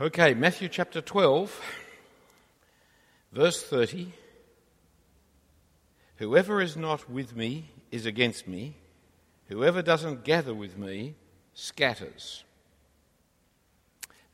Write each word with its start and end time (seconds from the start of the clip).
Okay, 0.00 0.32
Matthew 0.32 0.70
chapter 0.70 1.02
12, 1.02 1.60
verse 3.32 3.62
30. 3.62 4.10
Whoever 6.16 6.62
is 6.62 6.74
not 6.74 7.10
with 7.10 7.36
me 7.36 7.66
is 7.90 8.06
against 8.06 8.48
me. 8.48 8.76
Whoever 9.48 9.82
doesn't 9.82 10.24
gather 10.24 10.54
with 10.54 10.78
me 10.78 11.16
scatters. 11.52 12.44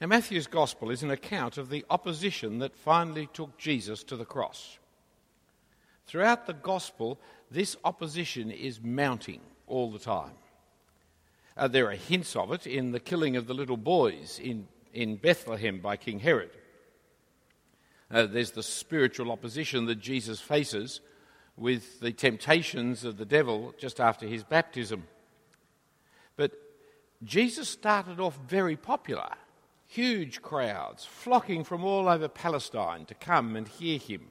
Now, 0.00 0.06
Matthew's 0.06 0.46
gospel 0.46 0.92
is 0.92 1.02
an 1.02 1.10
account 1.10 1.58
of 1.58 1.68
the 1.68 1.84
opposition 1.90 2.60
that 2.60 2.76
finally 2.76 3.28
took 3.32 3.58
Jesus 3.58 4.04
to 4.04 4.14
the 4.14 4.24
cross. 4.24 4.78
Throughout 6.06 6.46
the 6.46 6.54
gospel, 6.54 7.18
this 7.50 7.76
opposition 7.84 8.52
is 8.52 8.80
mounting 8.80 9.40
all 9.66 9.90
the 9.90 9.98
time. 9.98 10.34
Uh, 11.56 11.66
there 11.66 11.88
are 11.88 11.96
hints 11.96 12.36
of 12.36 12.52
it 12.52 12.68
in 12.68 12.92
the 12.92 13.00
killing 13.00 13.34
of 13.34 13.48
the 13.48 13.54
little 13.54 13.76
boys 13.76 14.38
in 14.40 14.68
in 14.96 15.16
Bethlehem 15.16 15.78
by 15.80 15.96
King 15.96 16.18
Herod. 16.18 16.50
Uh, 18.10 18.24
there's 18.24 18.52
the 18.52 18.62
spiritual 18.62 19.30
opposition 19.30 19.84
that 19.86 20.00
Jesus 20.00 20.40
faces 20.40 21.00
with 21.56 22.00
the 22.00 22.12
temptations 22.12 23.04
of 23.04 23.18
the 23.18 23.26
devil 23.26 23.74
just 23.78 24.00
after 24.00 24.26
his 24.26 24.42
baptism. 24.42 25.04
But 26.36 26.52
Jesus 27.22 27.68
started 27.68 28.20
off 28.20 28.38
very 28.48 28.76
popular. 28.76 29.28
Huge 29.86 30.40
crowds 30.40 31.04
flocking 31.04 31.62
from 31.62 31.84
all 31.84 32.08
over 32.08 32.28
Palestine 32.28 33.04
to 33.06 33.14
come 33.14 33.54
and 33.54 33.68
hear 33.68 33.98
him. 33.98 34.28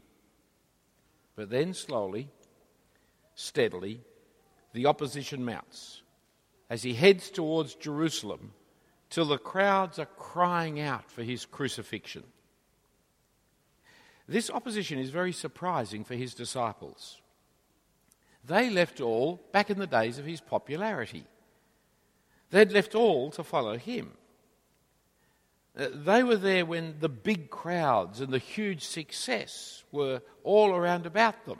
But 1.36 1.50
then, 1.50 1.74
slowly, 1.74 2.30
steadily, 3.36 4.02
the 4.74 4.88
opposition 4.88 5.46
mounts. 5.46 6.02
As 6.70 6.82
he 6.82 6.94
heads 6.94 7.30
towards 7.30 7.76
Jerusalem, 7.76 8.54
till 9.16 9.24
the 9.26 9.38
crowds 9.38 9.98
are 9.98 10.10
crying 10.18 10.78
out 10.78 11.10
for 11.10 11.24
his 11.24 11.46
crucifixion. 11.46 12.24
This 14.28 14.50
opposition 14.50 15.00
is 15.00 15.10
very 15.10 15.32
surprising 15.32 16.04
for 16.04 16.16
his 16.16 16.34
disciples. 16.34 17.22
They 18.44 18.70
left 18.70 19.00
all 19.00 19.42
back 19.54 19.70
in 19.70 19.80
the 19.80 19.88
days 19.88 20.20
of 20.20 20.26
his 20.26 20.42
popularity. 20.42 21.24
They'd 22.50 22.74
left 22.74 22.94
all 22.94 23.32
to 23.32 23.44
follow 23.46 23.78
him. 23.78 24.12
Uh, 25.80 25.88
they 25.94 26.22
were 26.22 26.36
there 26.36 26.66
when 26.66 26.96
the 27.00 27.08
big 27.08 27.50
crowds 27.50 28.20
and 28.20 28.34
the 28.34 28.38
huge 28.38 28.84
success 28.84 29.86
were 29.94 30.22
all 30.44 30.72
around 30.76 31.06
about 31.06 31.46
them. 31.46 31.60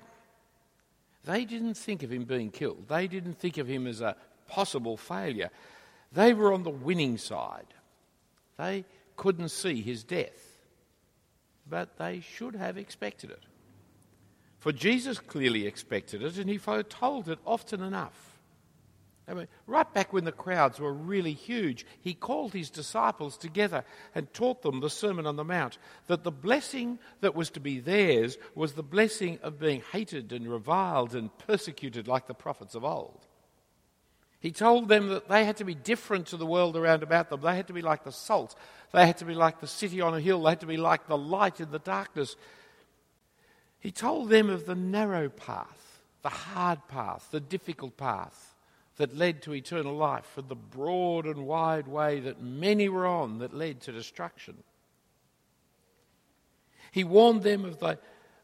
They 1.24 1.46
didn't 1.46 1.76
think 1.76 2.04
of 2.04 2.12
him 2.12 2.26
being 2.26 2.52
killed. 2.52 2.90
They 2.90 3.08
didn't 3.08 3.40
think 3.40 3.58
of 3.58 3.68
him 3.68 3.88
as 3.88 4.02
a 4.02 4.18
possible 4.50 4.98
failure. 4.98 5.52
They 6.16 6.34
were 6.34 6.54
on 6.54 6.64
the 6.64 6.70
winning 6.70 7.18
side. 7.18 7.74
They 8.58 8.86
couldn't 9.18 9.50
see 9.50 9.82
his 9.82 10.04
death, 10.04 10.64
but 11.70 11.98
they 11.98 12.22
should 12.22 12.56
have 12.56 12.78
expected 12.78 13.32
it. 13.32 13.44
For 14.60 14.72
Jesus 14.72 15.20
clearly 15.20 15.68
expected 15.68 16.24
it, 16.24 16.38
and 16.38 16.50
he 16.50 16.58
foretold 16.58 17.30
it 17.30 17.40
often 17.46 17.82
enough. 17.82 18.40
I 19.28 19.34
mean, 19.34 19.48
right 19.68 19.92
back 19.94 20.14
when 20.14 20.24
the 20.24 20.32
crowds 20.32 20.80
were 20.80 20.94
really 20.94 21.34
huge, 21.34 21.86
he 22.00 22.14
called 22.14 22.54
his 22.54 22.70
disciples 22.70 23.38
together 23.38 23.84
and 24.14 24.32
taught 24.34 24.62
them 24.62 24.80
the 24.80 24.90
Sermon 24.90 25.26
on 25.26 25.36
the 25.36 25.44
Mount 25.44 25.80
that 26.08 26.24
the 26.24 26.32
blessing 26.32 27.00
that 27.22 27.36
was 27.36 27.50
to 27.52 27.60
be 27.60 27.80
theirs 27.80 28.38
was 28.54 28.74
the 28.74 28.84
blessing 28.84 29.40
of 29.42 29.60
being 29.60 29.82
hated 29.92 30.32
and 30.32 30.48
reviled 30.48 31.14
and 31.14 31.36
persecuted 31.40 32.08
like 32.08 32.28
the 32.28 32.34
prophets 32.34 32.76
of 32.76 32.86
old. 32.86 33.26
He 34.40 34.52
told 34.52 34.90
them 34.90 35.10
that 35.10 35.28
they 35.28 35.46
had 35.46 35.58
to 35.58 35.64
be 35.64 35.76
different 35.76 36.28
to 36.28 36.38
the 36.38 36.46
world 36.46 36.78
around 36.78 37.04
about 37.04 37.30
them. 37.30 37.42
They 37.42 37.56
had 37.56 37.68
to 37.68 37.74
be 37.74 37.82
like 37.82 38.04
the 38.04 38.12
salt. 38.12 38.56
They 38.92 39.08
had 39.08 39.18
to 39.20 39.26
be 39.26 39.34
like 39.34 39.60
the 39.60 39.68
city 39.68 40.02
on 40.02 40.14
a 40.14 40.20
hill. 40.20 40.44
They 40.44 40.52
had 40.52 40.60
to 40.62 40.66
be 40.66 40.78
like 40.78 41.08
the 41.08 41.18
light 41.18 41.60
in 41.60 41.72
the 41.72 41.80
darkness. 41.80 42.36
He 43.80 43.92
told 43.92 44.30
them 44.30 44.50
of 44.50 44.66
the 44.66 44.76
narrow 44.76 45.30
path, 45.30 46.02
the 46.22 46.30
hard 46.30 46.88
path, 46.88 47.28
the 47.32 47.40
difficult 47.40 47.98
path 47.98 48.56
that 48.98 49.16
led 49.16 49.42
to 49.42 49.54
eternal 49.54 49.96
life, 49.96 50.38
and 50.38 50.48
the 50.48 50.56
broad 50.56 51.26
and 51.26 51.46
wide 51.46 51.88
way 51.88 52.20
that 52.22 52.42
many 52.42 52.88
were 52.88 53.06
on 53.06 53.40
that 53.40 53.54
led 53.54 53.82
to 53.82 53.92
destruction. 53.92 54.64
He 56.92 57.04
warned 57.04 57.44
them 57.44 57.66
of 57.66 57.80
the 57.80 58.00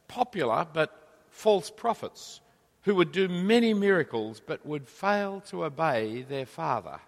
popular 0.07 0.67
but 0.73 1.07
false 1.29 1.69
prophets 1.69 2.41
who 2.83 2.95
would 2.95 3.11
do 3.11 3.27
many 3.27 3.73
miracles 3.73 4.41
but 4.45 4.65
would 4.65 4.87
fail 4.87 5.41
to 5.41 5.65
obey 5.65 6.23
their 6.23 6.45
Father 6.45 6.99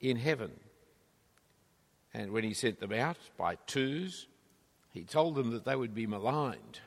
in 0.00 0.16
heaven. 0.16 0.52
And 2.14 2.32
when 2.32 2.44
he 2.44 2.54
sent 2.54 2.80
them 2.80 2.92
out 2.92 3.18
by 3.36 3.56
twos, 3.66 4.26
he 4.90 5.04
told 5.04 5.34
them 5.34 5.50
that 5.50 5.64
they 5.64 5.76
would 5.76 5.94
be 5.94 6.06
maligned, 6.06 6.80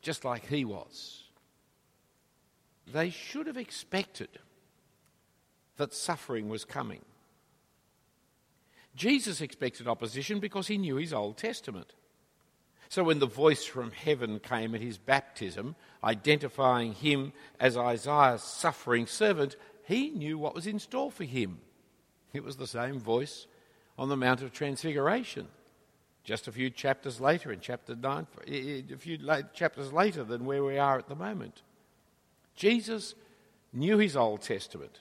just 0.00 0.24
like 0.24 0.46
he 0.46 0.64
was. 0.64 1.24
They 2.92 3.10
should 3.10 3.48
have 3.48 3.56
expected 3.56 4.28
that 5.76 5.92
suffering 5.92 6.48
was 6.48 6.64
coming. 6.64 7.04
Jesus 8.94 9.40
expected 9.40 9.88
opposition 9.88 10.38
because 10.38 10.68
he 10.68 10.78
knew 10.78 10.96
his 10.96 11.12
Old 11.12 11.36
Testament. 11.36 11.92
So 12.88 13.04
when 13.04 13.18
the 13.18 13.26
voice 13.26 13.64
from 13.64 13.90
heaven 13.90 14.38
came 14.38 14.74
at 14.74 14.80
his 14.80 14.98
baptism, 14.98 15.74
identifying 16.04 16.92
him 16.92 17.32
as 17.58 17.76
Isaiah's 17.76 18.42
suffering 18.42 19.06
servant, 19.06 19.56
he 19.84 20.10
knew 20.10 20.38
what 20.38 20.54
was 20.54 20.66
in 20.66 20.78
store 20.78 21.10
for 21.10 21.24
him. 21.24 21.58
It 22.32 22.44
was 22.44 22.56
the 22.56 22.66
same 22.66 22.98
voice 22.98 23.46
on 23.98 24.08
the 24.08 24.16
Mount 24.16 24.42
of 24.42 24.52
Transfiguration. 24.52 25.48
Just 26.24 26.48
a 26.48 26.52
few 26.52 26.70
chapters 26.70 27.20
later, 27.20 27.52
in 27.52 27.60
chapter 27.60 27.94
9, 27.94 28.26
a 28.48 28.96
few 28.98 29.18
chapters 29.54 29.92
later 29.92 30.24
than 30.24 30.44
where 30.44 30.64
we 30.64 30.76
are 30.76 30.98
at 30.98 31.08
the 31.08 31.14
moment. 31.14 31.62
Jesus 32.56 33.14
knew 33.72 33.98
his 33.98 34.16
Old 34.16 34.42
Testament. 34.42 35.00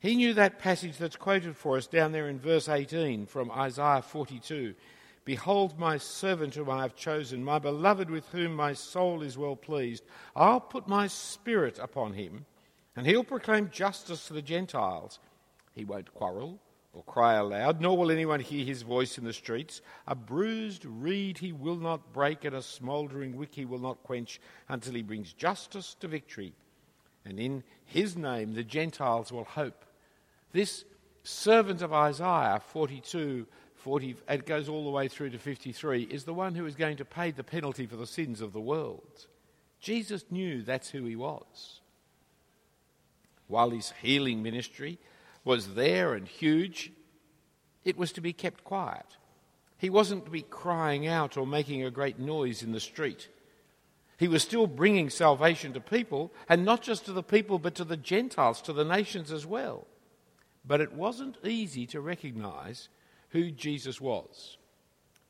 He 0.00 0.14
knew 0.14 0.32
that 0.34 0.58
passage 0.58 0.96
that's 0.96 1.16
quoted 1.16 1.56
for 1.56 1.76
us 1.76 1.86
down 1.86 2.12
there 2.12 2.28
in 2.28 2.38
verse 2.38 2.68
18 2.68 3.26
from 3.26 3.50
Isaiah 3.50 4.00
42. 4.00 4.74
Behold, 5.28 5.78
my 5.78 5.98
servant 5.98 6.54
whom 6.54 6.70
I 6.70 6.80
have 6.80 6.96
chosen, 6.96 7.44
my 7.44 7.58
beloved 7.58 8.08
with 8.08 8.26
whom 8.30 8.56
my 8.56 8.72
soul 8.72 9.20
is 9.20 9.36
well 9.36 9.56
pleased. 9.56 10.02
I'll 10.34 10.58
put 10.58 10.88
my 10.88 11.06
spirit 11.06 11.78
upon 11.78 12.14
him, 12.14 12.46
and 12.96 13.06
he'll 13.06 13.24
proclaim 13.24 13.68
justice 13.68 14.26
to 14.28 14.32
the 14.32 14.40
Gentiles. 14.40 15.18
He 15.74 15.84
won't 15.84 16.14
quarrel 16.14 16.58
or 16.94 17.02
cry 17.02 17.34
aloud, 17.34 17.78
nor 17.78 17.98
will 17.98 18.10
anyone 18.10 18.40
hear 18.40 18.64
his 18.64 18.80
voice 18.80 19.18
in 19.18 19.24
the 19.24 19.34
streets. 19.34 19.82
A 20.06 20.14
bruised 20.14 20.86
reed 20.86 21.36
he 21.36 21.52
will 21.52 21.76
not 21.76 22.14
break, 22.14 22.46
and 22.46 22.56
a 22.56 22.62
smouldering 22.62 23.36
wick 23.36 23.50
he 23.52 23.66
will 23.66 23.80
not 23.80 24.02
quench 24.04 24.40
until 24.70 24.94
he 24.94 25.02
brings 25.02 25.34
justice 25.34 25.94
to 26.00 26.08
victory. 26.08 26.54
And 27.26 27.38
in 27.38 27.64
his 27.84 28.16
name 28.16 28.54
the 28.54 28.64
Gentiles 28.64 29.30
will 29.30 29.44
hope. 29.44 29.84
This 30.52 30.86
servant 31.22 31.82
of 31.82 31.92
Isaiah 31.92 32.62
42 32.72 33.46
40, 33.78 34.16
it 34.28 34.46
goes 34.46 34.68
all 34.68 34.84
the 34.84 34.90
way 34.90 35.08
through 35.08 35.30
to 35.30 35.38
53, 35.38 36.02
is 36.02 36.24
the 36.24 36.34
one 36.34 36.54
who 36.54 36.66
is 36.66 36.74
going 36.74 36.96
to 36.98 37.04
pay 37.04 37.30
the 37.30 37.44
penalty 37.44 37.86
for 37.86 37.96
the 37.96 38.06
sins 38.06 38.40
of 38.40 38.52
the 38.52 38.60
world. 38.60 39.26
Jesus 39.80 40.24
knew 40.30 40.62
that's 40.62 40.90
who 40.90 41.04
he 41.04 41.16
was. 41.16 41.80
While 43.46 43.70
his 43.70 43.92
healing 44.02 44.42
ministry 44.42 44.98
was 45.44 45.74
there 45.74 46.14
and 46.14 46.28
huge, 46.28 46.92
it 47.84 47.96
was 47.96 48.12
to 48.12 48.20
be 48.20 48.32
kept 48.32 48.64
quiet. 48.64 49.06
He 49.78 49.88
wasn't 49.88 50.24
to 50.24 50.30
be 50.30 50.42
crying 50.42 51.06
out 51.06 51.36
or 51.36 51.46
making 51.46 51.84
a 51.84 51.90
great 51.90 52.18
noise 52.18 52.62
in 52.62 52.72
the 52.72 52.80
street. 52.80 53.28
He 54.18 54.28
was 54.28 54.42
still 54.42 54.66
bringing 54.66 55.08
salvation 55.10 55.72
to 55.74 55.80
people, 55.80 56.32
and 56.48 56.64
not 56.64 56.82
just 56.82 57.04
to 57.04 57.12
the 57.12 57.22
people, 57.22 57.60
but 57.60 57.76
to 57.76 57.84
the 57.84 57.96
Gentiles, 57.96 58.60
to 58.62 58.72
the 58.72 58.84
nations 58.84 59.30
as 59.30 59.46
well. 59.46 59.86
But 60.66 60.80
it 60.80 60.92
wasn't 60.92 61.38
easy 61.44 61.86
to 61.86 62.00
recognize 62.00 62.88
who 63.30 63.50
Jesus 63.50 64.00
was, 64.00 64.56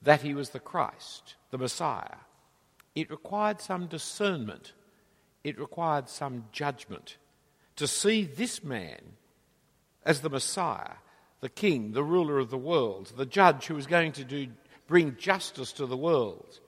that 0.03 0.22
he 0.22 0.34
was 0.34 0.50
the 0.50 0.61
Christ, 0.61 1.34
the 1.50 1.58
Messiah. 1.58 2.17
It 2.94 3.11
required 3.11 3.61
some 3.61 3.87
discernment, 3.87 4.72
it 5.44 5.58
required 5.58 6.08
some 6.08 6.44
judgment 6.52 7.17
to 7.76 7.87
see 7.87 8.25
this 8.25 8.64
man 8.64 8.99
as 10.05 10.20
the 10.20 10.31
Messiah, 10.31 10.96
the 11.40 11.49
King, 11.49 11.93
the 11.93 12.02
ruler 12.02 12.38
of 12.38 12.50
the 12.50 12.58
world, 12.58 13.12
the 13.17 13.26
judge 13.26 13.67
who 13.67 13.75
was 13.75 13.87
going 13.87 14.12
to 14.12 14.25
do, 14.25 14.49
bring 14.88 15.17
justice 15.17 15.72
to 15.72 15.87
the 15.87 15.96
world. 15.96 16.58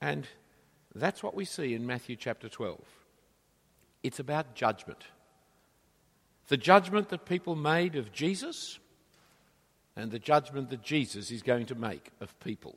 And 0.00 0.26
that's 0.94 1.22
what 1.22 1.34
we 1.34 1.44
see 1.44 1.74
in 1.74 1.86
Matthew 1.86 2.14
chapter 2.14 2.48
12. 2.48 2.80
It's 4.02 4.20
about 4.20 4.54
judgment. 4.54 5.04
The 6.46 6.56
judgment 6.56 7.08
that 7.08 7.26
people 7.26 7.56
made 7.56 7.96
of 7.96 8.12
Jesus 8.12 8.78
and 9.96 10.10
the 10.10 10.18
judgment 10.18 10.70
that 10.70 10.82
Jesus 10.82 11.30
is 11.30 11.42
going 11.42 11.66
to 11.66 11.74
make 11.74 12.10
of 12.20 12.38
people. 12.40 12.76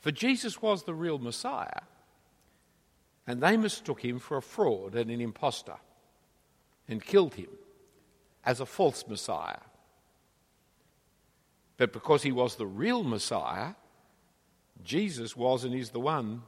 For 0.00 0.10
Jesus 0.10 0.60
was 0.60 0.82
the 0.82 0.94
real 0.94 1.18
Messiah, 1.18 1.82
and 3.26 3.40
they 3.40 3.56
mistook 3.56 4.04
him 4.04 4.18
for 4.18 4.36
a 4.36 4.42
fraud 4.42 4.94
and 4.94 5.10
an 5.10 5.20
impostor 5.20 5.76
and 6.88 7.04
killed 7.04 7.34
him 7.34 7.50
as 8.44 8.58
a 8.58 8.66
false 8.66 9.04
Messiah. 9.06 9.60
But 11.76 11.92
because 11.92 12.22
he 12.22 12.32
was 12.32 12.56
the 12.56 12.66
real 12.66 13.04
Messiah, 13.04 13.74
Jesus 14.82 15.36
was 15.36 15.64
and 15.64 15.74
is 15.74 15.90
the 15.90 16.00
one 16.00 16.42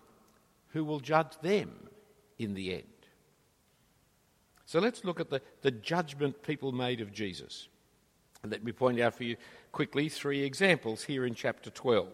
who 0.69 0.85
will 0.85 1.01
judge 1.01 1.39
them 1.41 1.89
in 2.39 2.55
the 2.55 2.73
end. 2.75 2.85
So 4.67 4.81
let's 4.81 5.05
look 5.05 5.21
at 5.21 5.31
the, 5.31 5.41
the 5.63 5.71
judgment 5.71 6.43
people 6.43 6.73
made 6.73 7.01
of 7.01 7.13
Jesus. 7.13 7.69
Let 8.45 8.63
me 8.63 8.73
point 8.73 9.01
out 9.01 9.15
for 9.15 9.25
you 9.25 9.37
quickly 9.73 10.09
three 10.09 10.43
examples 10.43 11.05
here 11.05 11.25
in 11.25 11.35
chapter 11.35 11.71
12. 11.71 12.09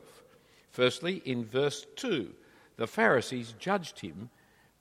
Firstly, 0.70 1.20
in 1.24 1.44
verse 1.44 1.86
2, 1.96 2.30
the 2.76 2.86
Pharisees 2.86 3.54
judged 3.58 4.00
him 4.00 4.30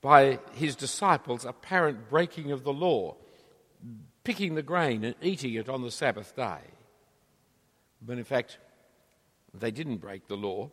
by 0.02 0.40
his 0.54 0.76
disciples' 0.76 1.46
apparent 1.46 2.10
breaking 2.10 2.52
of 2.52 2.64
the 2.64 2.74
law, 2.74 3.16
picking 4.24 4.54
the 4.56 4.62
grain 4.62 5.04
and 5.04 5.16
eating 5.22 5.56
it 5.56 5.68
on 5.68 5.82
the 5.82 5.92
Sabbath 5.92 6.36
day. 6.36 6.60
But 8.02 8.18
in 8.18 8.24
fact, 8.24 8.60
they 9.54 9.72
didn't 9.72 9.98
break 9.98 10.28
the 10.28 10.38
law. 10.38 10.70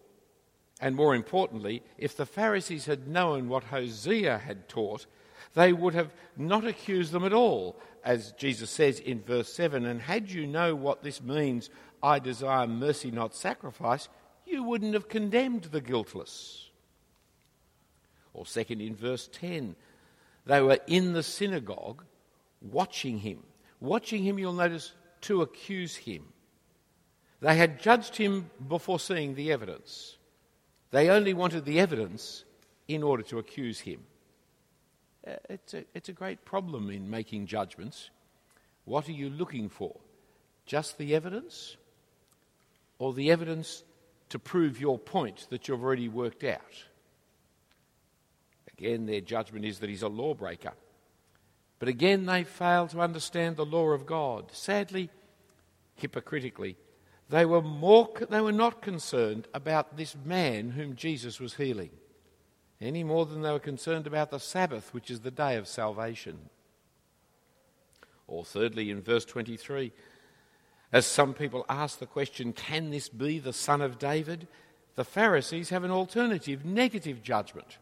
And 0.79 0.95
more 0.95 1.15
importantly, 1.15 1.83
if 1.97 2.17
the 2.17 2.27
Pharisees 2.27 2.85
had 2.85 3.09
known 3.09 3.49
what 3.49 3.65
Hosea 3.65 4.39
had 4.39 4.69
taught, 4.69 5.07
they 5.55 5.73
would 5.73 5.95
have 5.95 6.13
not 6.37 6.67
accused 6.67 7.13
them 7.13 7.25
at 7.25 7.33
all, 7.33 7.81
as 8.07 8.31
Jesus 8.33 8.71
says 8.71 9.01
in 9.01 9.21
verse 9.21 9.53
7 9.53 9.85
And 9.85 10.01
had 10.01 10.31
you 10.31 10.47
know 10.47 10.75
what 10.77 11.03
this 11.03 11.21
means, 11.21 11.69
I 12.03 12.21
desire 12.21 12.67
mercy, 12.67 13.11
not 13.11 13.35
sacrifice, 13.35 14.09
you 14.47 14.63
wouldn't 14.63 14.95
have 14.95 15.09
condemned 15.09 15.65
the 15.65 15.81
guiltless. 15.81 16.71
Or, 18.33 18.47
second, 18.47 18.81
in 18.81 18.95
verse 18.95 19.29
10, 19.33 19.75
they 20.47 20.63
were 20.63 20.79
in 20.87 21.15
the 21.15 21.23
synagogue 21.25 22.05
watching 22.63 23.19
him. 23.19 23.43
Watching 23.81 24.23
him, 24.23 24.39
you'll 24.39 24.53
notice, 24.53 24.93
to 25.23 25.43
accuse 25.43 25.97
him. 25.97 26.27
They 27.41 27.57
had 27.57 27.83
judged 27.83 28.17
him 28.17 28.51
before 28.69 29.01
seeing 29.01 29.35
the 29.35 29.51
evidence. 29.51 30.17
They 30.93 31.11
only 31.11 31.35
wanted 31.35 31.65
the 31.65 31.81
evidence 31.81 32.45
in 32.87 33.03
order 33.03 33.25
to 33.25 33.39
accuse 33.39 33.81
him. 33.81 34.01
Uh, 35.27 35.35
it's 35.49 35.75
a, 35.75 35.85
it's 35.95 36.09
a 36.09 36.13
great 36.13 36.45
problem 36.45 36.91
in 36.91 37.11
making 37.11 37.47
judgments. 37.47 38.11
What 38.85 39.09
are 39.09 39.13
you 39.13 39.29
looking 39.29 39.69
for? 39.69 39.97
Just 40.67 40.99
the 40.99 41.15
evidence? 41.15 41.77
Or 42.99 43.13
the 43.13 43.31
evidence 43.31 43.83
to 44.29 44.39
prove 44.39 44.81
your 44.81 44.99
point 44.99 45.47
that 45.51 45.69
you've 45.69 45.83
already 45.83 46.09
worked 46.09 46.45
out? 46.45 46.85
Again, 48.79 49.07
their 49.07 49.21
judgment 49.21 49.65
is 49.65 49.81
that 49.81 49.91
he's 49.91 50.03
a 50.03 50.09
lawbreaker. 50.09 50.73
But 51.79 51.89
again, 51.89 52.27
they 52.27 52.45
fail 52.45 52.87
to 52.89 53.01
understand 53.01 53.57
the 53.57 53.67
law 53.67 53.89
of 53.89 54.07
God. 54.07 54.51
Sadly, 54.53 55.11
hypocritically, 55.97 56.77
they 57.29 57.45
were, 57.45 57.63
more, 57.63 58.09
they 58.31 58.41
were 58.41 58.53
not 58.53 58.83
concerned 58.83 59.49
about 59.53 59.97
this 59.97 60.15
man 60.25 60.71
whom 60.71 60.95
Jesus 60.95 61.41
was 61.41 61.55
healing 61.55 61.91
any 62.81 63.05
more 63.05 63.27
than 63.27 63.43
they 63.43 63.51
were 63.51 63.59
concerned 63.59 64.07
about 64.07 64.31
the 64.31 64.39
Sabbath, 64.39 64.93
which 64.93 65.11
is 65.11 65.21
the 65.21 65.31
day 65.31 65.57
of 65.57 65.67
salvation. 65.67 66.51
Or, 68.27 68.45
thirdly, 68.45 68.91
in 68.91 69.03
verse 69.03 69.25
23, 69.25 69.93
as 70.93 71.07
some 71.07 71.35
people 71.35 71.65
ask 71.69 71.99
the 71.99 72.07
question, 72.07 72.53
can 72.53 72.91
this 72.91 73.09
be 73.09 73.39
the 73.39 73.53
son 73.53 73.81
of 73.81 73.99
David? 73.99 74.47
The 74.95 75.05
Pharisees 75.05 75.71
have 75.71 75.85
an 75.85 75.91
alternative, 75.91 76.65
negative 76.65 77.23
judgment. 77.23 77.79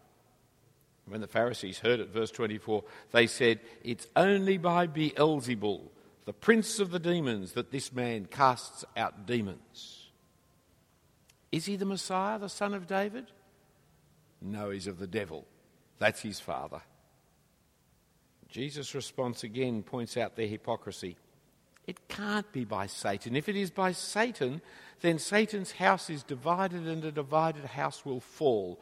When 1.07 1.21
the 1.21 1.27
Pharisees 1.27 1.81
heard 1.81 2.01
it, 2.01 2.09
verse 2.09 2.31
24, 2.31 2.83
they 3.13 3.27
said, 3.27 3.61
It's 3.83 4.07
only 4.17 4.57
by 4.57 4.87
Beelzebul, 4.87 5.83
the 6.25 6.33
prince 6.33 6.79
of 6.79 6.91
the 6.91 6.99
demons, 6.99 7.53
that 7.53 7.71
this 7.71 7.93
man 7.93 8.27
casts 8.27 8.85
out 8.97 9.27
demons. 9.27 10.09
Is 11.53 11.67
he 11.67 11.77
the 11.77 11.85
Messiah, 11.85 12.39
the 12.39 12.49
son 12.49 12.75
of 12.75 12.87
David? 12.87 13.27
No, 14.45 14.71
he's 14.71 14.87
of 14.87 14.99
the 14.99 15.07
devil. 15.07 15.47
That's 15.99 16.21
his 16.21 16.39
father. 16.39 16.83
Jesus' 18.49 18.95
response 18.95 19.43
again 19.43 19.83
points 19.83 20.17
out 20.17 20.37
their 20.37 20.47
hypocrisy. 20.47 21.17
It 21.87 22.09
can't 22.09 22.51
be 22.53 22.65
by 22.65 22.87
Satan. 22.87 23.37
If 23.37 23.49
it 23.49 23.57
is 23.57 23.71
by 23.71 23.93
Satan, 23.93 24.61
then 25.01 25.19
Satan's 25.19 25.73
house 25.73 26.09
is 26.11 26.23
divided 26.23 26.87
and 26.87 27.05
a 27.05 27.11
divided 27.11 27.65
house 27.65 28.05
will 28.05 28.21
fall. 28.21 28.81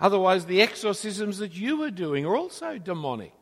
Otherwise, 0.00 0.46
the 0.46 0.62
exorcisms 0.62 1.38
that 1.38 1.54
you 1.54 1.82
are 1.82 1.90
doing 1.90 2.24
are 2.24 2.36
also 2.36 2.78
demonic. 2.78 3.32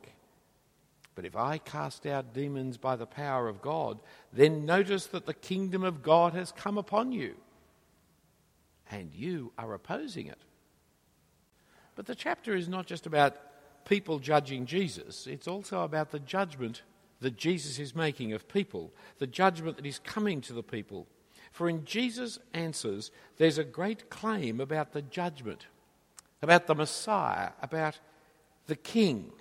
But 1.15 1.25
if 1.25 1.35
I 1.35 1.59
cast 1.59 2.05
out 2.05 2.33
demons 2.33 2.77
by 2.77 2.95
the 2.95 3.05
power 3.05 3.47
of 3.47 3.61
God, 3.61 3.99
then 4.31 4.65
notice 4.65 5.05
that 5.07 5.27
the 5.27 5.33
kingdom 5.33 5.83
of 5.83 6.01
God 6.01 6.33
has 6.33 6.51
come 6.51 6.77
upon 6.77 7.11
you. 7.11 7.35
And 8.89 9.13
you 9.13 9.53
are 9.57 9.73
opposing 9.73 10.27
it. 10.27 10.41
But 11.95 12.05
the 12.05 12.15
chapter 12.15 12.55
is 12.55 12.67
not 12.67 12.85
just 12.85 13.05
about 13.05 13.37
people 13.85 14.19
judging 14.19 14.65
Jesus, 14.65 15.27
it's 15.27 15.47
also 15.47 15.83
about 15.83 16.11
the 16.11 16.19
judgment 16.19 16.81
that 17.19 17.37
Jesus 17.37 17.79
is 17.79 17.95
making 17.95 18.33
of 18.33 18.47
people, 18.47 18.91
the 19.19 19.27
judgment 19.27 19.77
that 19.77 19.85
is 19.85 19.99
coming 19.99 20.41
to 20.41 20.53
the 20.53 20.63
people. 20.63 21.07
For 21.51 21.69
in 21.69 21.85
Jesus' 21.85 22.39
answers, 22.53 23.11
there's 23.37 23.57
a 23.57 23.63
great 23.63 24.09
claim 24.09 24.59
about 24.59 24.91
the 24.91 25.01
judgment, 25.01 25.67
about 26.41 26.67
the 26.67 26.75
Messiah, 26.75 27.51
about 27.61 27.99
the 28.67 28.75
King. 28.75 29.31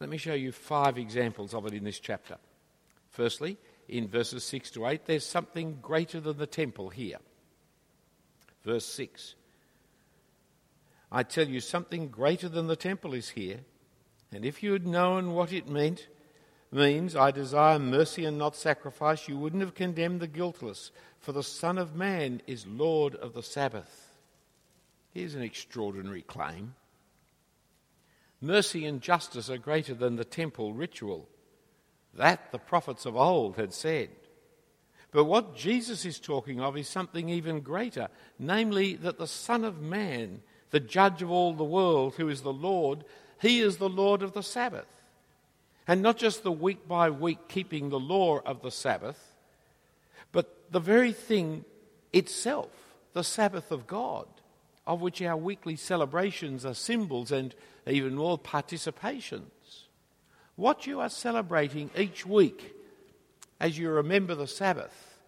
Let 0.00 0.10
me 0.10 0.16
show 0.16 0.34
you 0.34 0.50
five 0.50 0.98
examples 0.98 1.54
of 1.54 1.66
it 1.66 1.74
in 1.74 1.84
this 1.84 2.00
chapter. 2.00 2.38
Firstly, 3.10 3.58
in 3.88 4.08
verses 4.08 4.44
6 4.44 4.70
to 4.72 4.86
8, 4.86 5.06
there's 5.06 5.26
something 5.26 5.78
greater 5.82 6.20
than 6.20 6.38
the 6.38 6.46
temple 6.46 6.88
here. 6.88 7.18
Verse 8.64 8.86
6 8.86 9.34
I 11.14 11.22
tell 11.22 11.46
you, 11.46 11.60
something 11.60 12.08
greater 12.08 12.48
than 12.48 12.66
the 12.66 12.74
temple 12.74 13.14
is 13.14 13.30
here. 13.30 13.60
And 14.32 14.44
if 14.44 14.64
you 14.64 14.72
had 14.72 14.84
known 14.84 15.32
what 15.32 15.52
it 15.52 15.68
meant, 15.68 16.08
means, 16.72 17.14
I 17.14 17.30
desire 17.30 17.78
mercy 17.78 18.24
and 18.24 18.36
not 18.36 18.56
sacrifice, 18.56 19.28
you 19.28 19.38
wouldn't 19.38 19.62
have 19.62 19.76
condemned 19.76 20.18
the 20.18 20.26
guiltless, 20.26 20.90
for 21.20 21.30
the 21.30 21.44
Son 21.44 21.78
of 21.78 21.94
Man 21.94 22.42
is 22.48 22.66
Lord 22.66 23.14
of 23.14 23.32
the 23.32 23.44
Sabbath. 23.44 24.16
Here's 25.12 25.36
an 25.36 25.42
extraordinary 25.42 26.22
claim. 26.22 26.74
Mercy 28.40 28.84
and 28.84 29.00
justice 29.00 29.48
are 29.48 29.56
greater 29.56 29.94
than 29.94 30.16
the 30.16 30.24
temple 30.24 30.72
ritual. 30.72 31.28
That 32.14 32.50
the 32.50 32.58
prophets 32.58 33.06
of 33.06 33.14
old 33.14 33.54
had 33.54 33.72
said. 33.72 34.10
But 35.12 35.26
what 35.26 35.54
Jesus 35.54 36.04
is 36.04 36.18
talking 36.18 36.60
of 36.60 36.76
is 36.76 36.88
something 36.88 37.28
even 37.28 37.60
greater, 37.60 38.08
namely 38.36 38.96
that 38.96 39.18
the 39.18 39.28
Son 39.28 39.62
of 39.62 39.80
Man 39.80 40.42
the 40.74 40.80
judge 40.80 41.22
of 41.22 41.30
all 41.30 41.52
the 41.52 41.62
world, 41.62 42.16
who 42.16 42.28
is 42.28 42.40
the 42.40 42.52
Lord, 42.52 43.04
he 43.40 43.60
is 43.60 43.76
the 43.76 43.88
Lord 43.88 44.24
of 44.24 44.32
the 44.32 44.42
Sabbath. 44.42 44.88
And 45.86 46.02
not 46.02 46.16
just 46.16 46.42
the 46.42 46.50
week 46.50 46.88
by 46.88 47.10
week 47.10 47.46
keeping 47.46 47.90
the 47.90 48.00
law 48.00 48.40
of 48.40 48.60
the 48.60 48.72
Sabbath, 48.72 49.36
but 50.32 50.72
the 50.72 50.80
very 50.80 51.12
thing 51.12 51.64
itself, 52.12 52.72
the 53.12 53.22
Sabbath 53.22 53.70
of 53.70 53.86
God, 53.86 54.26
of 54.84 55.00
which 55.00 55.22
our 55.22 55.36
weekly 55.36 55.76
celebrations 55.76 56.66
are 56.66 56.74
symbols 56.74 57.30
and 57.30 57.54
even 57.86 58.16
more 58.16 58.36
participations. 58.36 59.84
What 60.56 60.88
you 60.88 60.98
are 60.98 61.08
celebrating 61.08 61.88
each 61.96 62.26
week 62.26 62.74
as 63.60 63.78
you 63.78 63.90
remember 63.90 64.34
the 64.34 64.48
Sabbath 64.48 65.20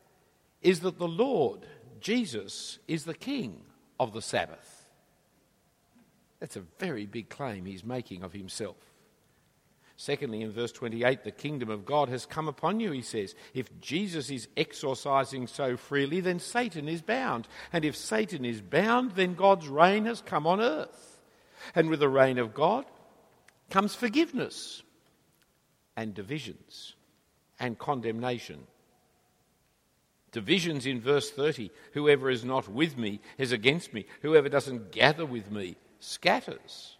is 0.61 0.81
that 0.81 0.99
the 0.99 1.07
Lord, 1.07 1.61
Jesus, 2.00 2.81
is 2.88 3.05
the 3.05 3.15
King 3.15 3.61
of 4.00 4.12
the 4.12 4.23
Sabbath. 4.23 4.75
That's 6.40 6.57
a 6.57 6.64
very 6.78 7.07
big 7.07 7.28
claim 7.28 7.64
he's 7.64 7.85
making 7.85 8.23
of 8.23 8.33
himself. 8.33 8.76
Secondly, 9.97 10.43
in 10.43 10.52
verse 10.52 10.73
28, 10.73 11.25
the 11.25 11.31
kingdom 11.31 11.71
of 11.71 11.87
God 11.87 12.11
has 12.11 12.26
come 12.26 12.49
upon 12.49 12.81
you, 12.81 12.93
he 12.93 13.00
says. 13.00 13.35
If 13.55 13.81
Jesus 13.81 14.28
is 14.31 14.49
exorcising 14.55 15.47
so 15.47 15.78
freely, 15.78 16.21
then 16.21 16.38
Satan 16.38 16.87
is 16.87 17.00
bound. 17.00 17.49
And 17.73 17.83
if 17.83 17.97
Satan 17.97 18.45
is 18.45 18.61
bound, 18.61 19.12
then 19.12 19.35
God's 19.35 19.69
reign 19.69 20.05
has 20.05 20.21
come 20.21 20.47
on 20.47 20.61
earth. 20.61 21.23
And 21.75 21.88
with 21.88 22.00
the 22.00 22.11
reign 22.11 22.37
of 22.38 22.52
God 22.52 22.85
comes 23.71 23.95
forgiveness 23.95 24.83
and 25.97 26.12
divisions 26.12 26.95
and 27.59 27.78
condemnation. 27.78 28.66
Divisions 30.31 30.85
in 30.85 31.00
verse 31.00 31.31
30 31.31 31.71
whoever 31.95 32.28
is 32.28 32.45
not 32.45 32.69
with 32.69 32.99
me 32.99 33.21
is 33.38 33.50
against 33.50 33.95
me, 33.95 34.05
whoever 34.21 34.50
doesn't 34.50 34.93
gather 34.93 35.25
with 35.25 35.50
me 35.50 35.76
scatters. 36.00 36.97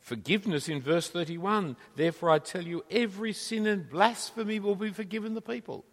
Forgiveness 0.00 0.68
in 0.68 0.82
verse 0.82 1.08
31. 1.08 1.76
Therefore, 1.96 2.30
I 2.30 2.38
tell 2.38 2.62
you, 2.62 2.84
every 2.90 3.32
sin 3.32 3.66
and 3.66 3.88
blasphemy 3.88 4.58
will 4.58 4.74
be 4.74 4.90
forgiven 4.90 5.34
the 5.34 5.40
people. 5.40 5.84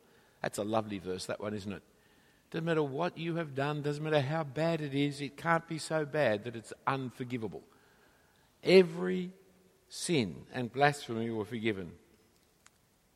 That's 0.42 0.58
a 0.58 0.64
lovely 0.64 0.98
verse, 0.98 1.26
that 1.28 1.40
one, 1.40 1.54
isn't 1.54 1.72
it? 1.72 1.84
Doesn't 2.52 2.66
matter 2.66 2.82
what 2.84 3.18
you 3.18 3.36
have 3.36 3.54
done, 3.54 3.84
doesn't 3.84 4.04
matter 4.04 4.22
how 4.22 4.44
bad 4.44 4.82
it 4.82 4.96
is, 4.96 5.22
it 5.22 5.38
can't 5.38 5.68
be 5.68 5.78
so 5.78 6.06
bad 6.06 6.46
that 6.46 6.56
it's 6.56 6.74
unforgivable. 6.88 7.62
Every 8.64 9.32
sin 9.88 10.36
and 10.54 10.74
blasphemy 10.74 11.30
were 11.30 11.46
forgiven. 11.46 11.92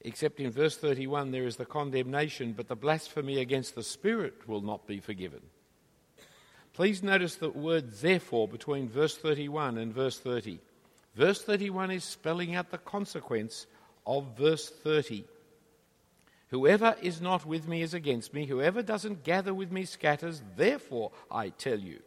except 0.04 0.40
in 0.40 0.52
verse 0.52 0.78
31 0.78 1.32
there 1.32 1.48
is 1.48 1.56
the 1.56 1.66
condemnation, 1.66 2.54
but 2.54 2.68
the 2.68 2.76
blasphemy 2.76 3.40
against 3.40 3.74
the 3.76 3.84
Spirit 3.84 4.48
will 4.48 4.62
not 4.62 4.86
be 4.86 5.00
forgiven. 5.00 5.42
Please 6.74 7.04
notice 7.04 7.36
the 7.36 7.50
word 7.50 7.92
therefore 7.94 8.48
between 8.48 8.90
verse 8.90 9.16
31 9.16 9.78
and 9.78 9.94
verse 9.94 10.18
30. 10.20 10.60
Verse 11.16 11.42
31 11.44 11.92
is 11.92 12.04
spelling 12.04 12.56
out 12.56 12.72
the 12.72 12.80
consequence 12.80 13.68
of 14.08 14.36
verse 14.36 14.70
30. 14.70 15.26
Whoever 16.50 16.96
is 17.02 17.22
not 17.22 17.46
with 17.46 17.68
me 17.68 17.84
is 17.84 17.94
against 17.94 18.34
me. 18.34 18.48
Whoever 18.48 18.82
doesn't 18.82 19.24
gather 19.24 19.54
with 19.54 19.72
me 19.72 19.86
scatters. 19.86 20.42
Therefore, 20.56 21.12
I 21.32 21.50
tell 21.50 21.80
you, 21.80 22.00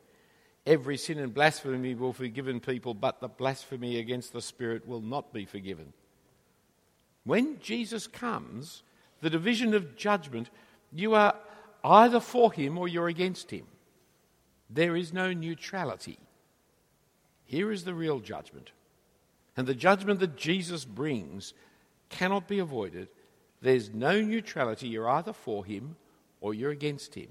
every 0.67 0.97
sin 0.97 1.19
and 1.19 1.33
blasphemy 1.33 1.95
will 1.95 2.13
be 2.13 2.19
forgiven 2.19 2.61
people, 2.61 2.95
but 2.95 3.21
the 3.21 3.29
blasphemy 3.29 3.99
against 3.99 4.33
the 4.33 4.43
Spirit 4.43 4.87
will 4.87 5.01
not 5.01 5.33
be 5.33 5.45
forgiven. 5.45 5.93
When 7.25 7.59
Jesus 7.61 8.07
comes, 8.07 8.83
the 9.21 9.31
division 9.31 9.75
of 9.75 9.97
judgment, 9.97 10.51
you 10.93 11.15
are 11.15 11.35
either 11.83 12.21
for 12.21 12.53
him 12.53 12.79
or 12.79 12.89
you're 12.89 13.09
against 13.09 13.51
him. 13.51 13.67
There 14.69 14.97
is 14.97 15.13
no 15.13 15.33
neutrality. 15.33 16.19
Here 17.45 17.71
is 17.71 17.85
the 17.85 17.95
real 17.95 18.21
judgment. 18.21 18.71
And 19.57 19.67
the 19.67 19.75
judgment 19.75 20.21
that 20.21 20.37
Jesus 20.37 20.85
brings 20.85 21.55
cannot 22.09 22.49
be 22.49 22.59
avoided. 22.59 23.09
There's 23.63 23.93
no 23.93 24.21
neutrality. 24.21 24.89
You're 24.89 25.09
either 25.09 25.33
for 25.33 25.65
him 25.65 25.97
or 26.41 26.55
you're 26.55 26.71
against 26.71 27.15
him. 27.15 27.29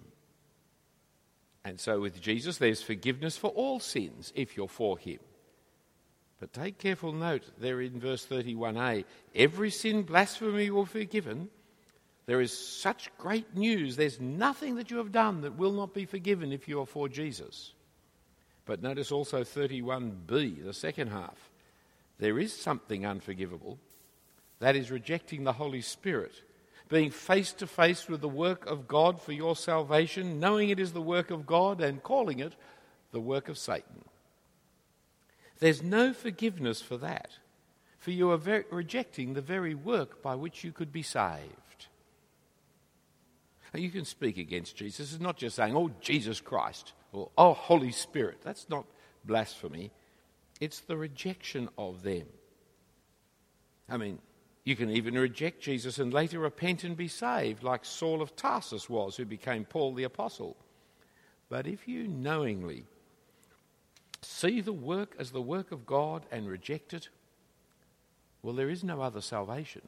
And 1.63 1.79
so 1.79 1.99
with 1.99 2.21
Jesus, 2.21 2.57
there's 2.57 2.81
forgiveness 2.81 3.37
for 3.37 3.49
all 3.49 3.79
sins 3.79 4.31
if 4.35 4.55
you're 4.55 4.67
for 4.67 4.97
him. 4.97 5.19
But 6.39 6.53
take 6.53 6.77
careful 6.77 7.11
note 7.11 7.43
there 7.57 7.81
in 7.81 7.99
verse 7.99 8.25
31a 8.25 9.05
every 9.33 9.71
sin, 9.71 10.03
blasphemy 10.03 10.69
will 10.69 10.83
be 10.83 10.89
forgiven. 11.05 11.49
There 12.25 12.41
is 12.41 12.57
such 12.57 13.15
great 13.17 13.55
news. 13.55 13.95
There's 13.95 14.19
nothing 14.19 14.75
that 14.75 14.89
you 14.89 14.97
have 14.97 15.11
done 15.11 15.41
that 15.41 15.57
will 15.57 15.71
not 15.71 15.93
be 15.93 16.05
forgiven 16.05 16.51
if 16.51 16.67
you 16.67 16.81
are 16.81 16.85
for 16.85 17.07
Jesus. 17.07 17.73
But 18.65 18.81
notice 18.81 19.11
also 19.11 19.43
31b, 19.43 20.63
the 20.63 20.73
second 20.73 21.09
half. 21.09 21.51
There 22.17 22.39
is 22.39 22.51
something 22.51 23.05
unforgivable. 23.05 23.77
That 24.59 24.75
is 24.75 24.89
rejecting 24.89 25.43
the 25.43 25.53
Holy 25.53 25.81
Spirit, 25.81 26.41
being 26.89 27.11
face 27.11 27.53
to 27.53 27.67
face 27.67 28.07
with 28.07 28.21
the 28.21 28.27
work 28.27 28.65
of 28.65 28.87
God 28.87 29.21
for 29.21 29.31
your 29.31 29.55
salvation, 29.55 30.39
knowing 30.39 30.69
it 30.69 30.79
is 30.79 30.93
the 30.93 31.01
work 31.01 31.29
of 31.29 31.45
God 31.45 31.81
and 31.81 32.01
calling 32.01 32.39
it 32.39 32.53
the 33.11 33.19
work 33.19 33.49
of 33.49 33.57
Satan. 33.57 34.05
There's 35.59 35.83
no 35.83 36.13
forgiveness 36.13 36.81
for 36.81 36.97
that, 36.97 37.29
for 37.97 38.11
you 38.11 38.31
are 38.31 38.65
rejecting 38.71 39.33
the 39.33 39.41
very 39.41 39.75
work 39.75 40.21
by 40.23 40.35
which 40.35 40.63
you 40.63 40.71
could 40.71 40.91
be 40.91 41.03
saved. 41.03 41.87
You 43.79 43.89
can 43.89 44.05
speak 44.05 44.37
against 44.37 44.75
Jesus. 44.75 45.13
It's 45.13 45.21
not 45.21 45.37
just 45.37 45.55
saying, 45.55 45.75
oh, 45.75 45.91
Jesus 46.01 46.39
Christ, 46.41 46.93
or 47.11 47.29
oh, 47.37 47.53
Holy 47.53 47.91
Spirit. 47.91 48.39
That's 48.43 48.69
not 48.69 48.85
blasphemy. 49.25 49.91
It's 50.59 50.81
the 50.81 50.97
rejection 50.97 51.69
of 51.77 52.03
them. 52.03 52.27
I 53.89 53.97
mean, 53.97 54.19
you 54.63 54.75
can 54.75 54.89
even 54.89 55.13
reject 55.13 55.61
Jesus 55.61 55.99
and 55.99 56.13
later 56.13 56.39
repent 56.39 56.83
and 56.83 56.97
be 56.97 57.07
saved, 57.07 57.63
like 57.63 57.85
Saul 57.85 58.21
of 58.21 58.35
Tarsus 58.35 58.89
was, 58.89 59.15
who 59.15 59.25
became 59.25 59.63
Paul 59.63 59.93
the 59.93 60.03
Apostle. 60.03 60.57
But 61.49 61.67
if 61.67 61.87
you 61.87 62.07
knowingly 62.07 62.85
see 64.21 64.61
the 64.61 64.73
work 64.73 65.15
as 65.19 65.31
the 65.31 65.41
work 65.41 65.71
of 65.71 65.85
God 65.85 66.25
and 66.31 66.47
reject 66.47 66.93
it, 66.93 67.09
well, 68.41 68.55
there 68.55 68.69
is 68.69 68.83
no 68.83 69.01
other 69.01 69.21
salvation. 69.21 69.81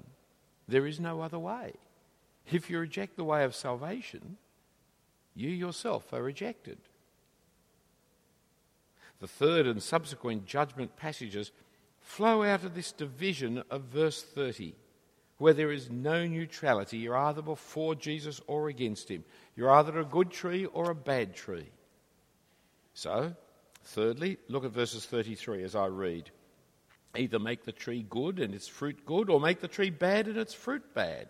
There 0.67 0.85
is 0.85 0.99
no 0.99 1.21
other 1.21 1.39
way. 1.39 1.73
If 2.51 2.69
you 2.69 2.79
reject 2.79 3.17
the 3.17 3.23
way 3.23 3.43
of 3.43 3.55
salvation, 3.55 4.37
you 5.35 5.49
yourself 5.49 6.13
are 6.13 6.23
rejected. 6.23 6.77
The 9.19 9.27
third 9.27 9.65
and 9.67 9.81
subsequent 9.81 10.45
judgment 10.45 10.95
passages 10.95 11.51
flow 11.99 12.43
out 12.43 12.63
of 12.63 12.75
this 12.75 12.91
division 12.91 13.63
of 13.69 13.83
verse 13.83 14.21
30, 14.21 14.75
where 15.39 15.53
there 15.53 15.71
is 15.71 15.89
no 15.89 16.25
neutrality. 16.25 16.97
You're 16.97 17.17
either 17.17 17.41
before 17.41 17.95
Jesus 17.95 18.39
or 18.47 18.69
against 18.69 19.09
him. 19.09 19.23
You're 19.55 19.71
either 19.71 19.99
a 19.99 20.05
good 20.05 20.31
tree 20.31 20.65
or 20.65 20.89
a 20.89 20.95
bad 20.95 21.35
tree. 21.35 21.69
So, 22.93 23.35
thirdly, 23.83 24.37
look 24.47 24.65
at 24.65 24.71
verses 24.71 25.05
33 25.05 25.63
as 25.63 25.75
I 25.75 25.87
read. 25.87 26.31
Either 27.15 27.39
make 27.39 27.65
the 27.65 27.71
tree 27.71 28.05
good 28.09 28.39
and 28.39 28.53
its 28.53 28.67
fruit 28.67 29.05
good, 29.05 29.29
or 29.29 29.39
make 29.39 29.59
the 29.59 29.67
tree 29.67 29.89
bad 29.89 30.27
and 30.27 30.37
its 30.37 30.53
fruit 30.53 30.93
bad. 30.93 31.29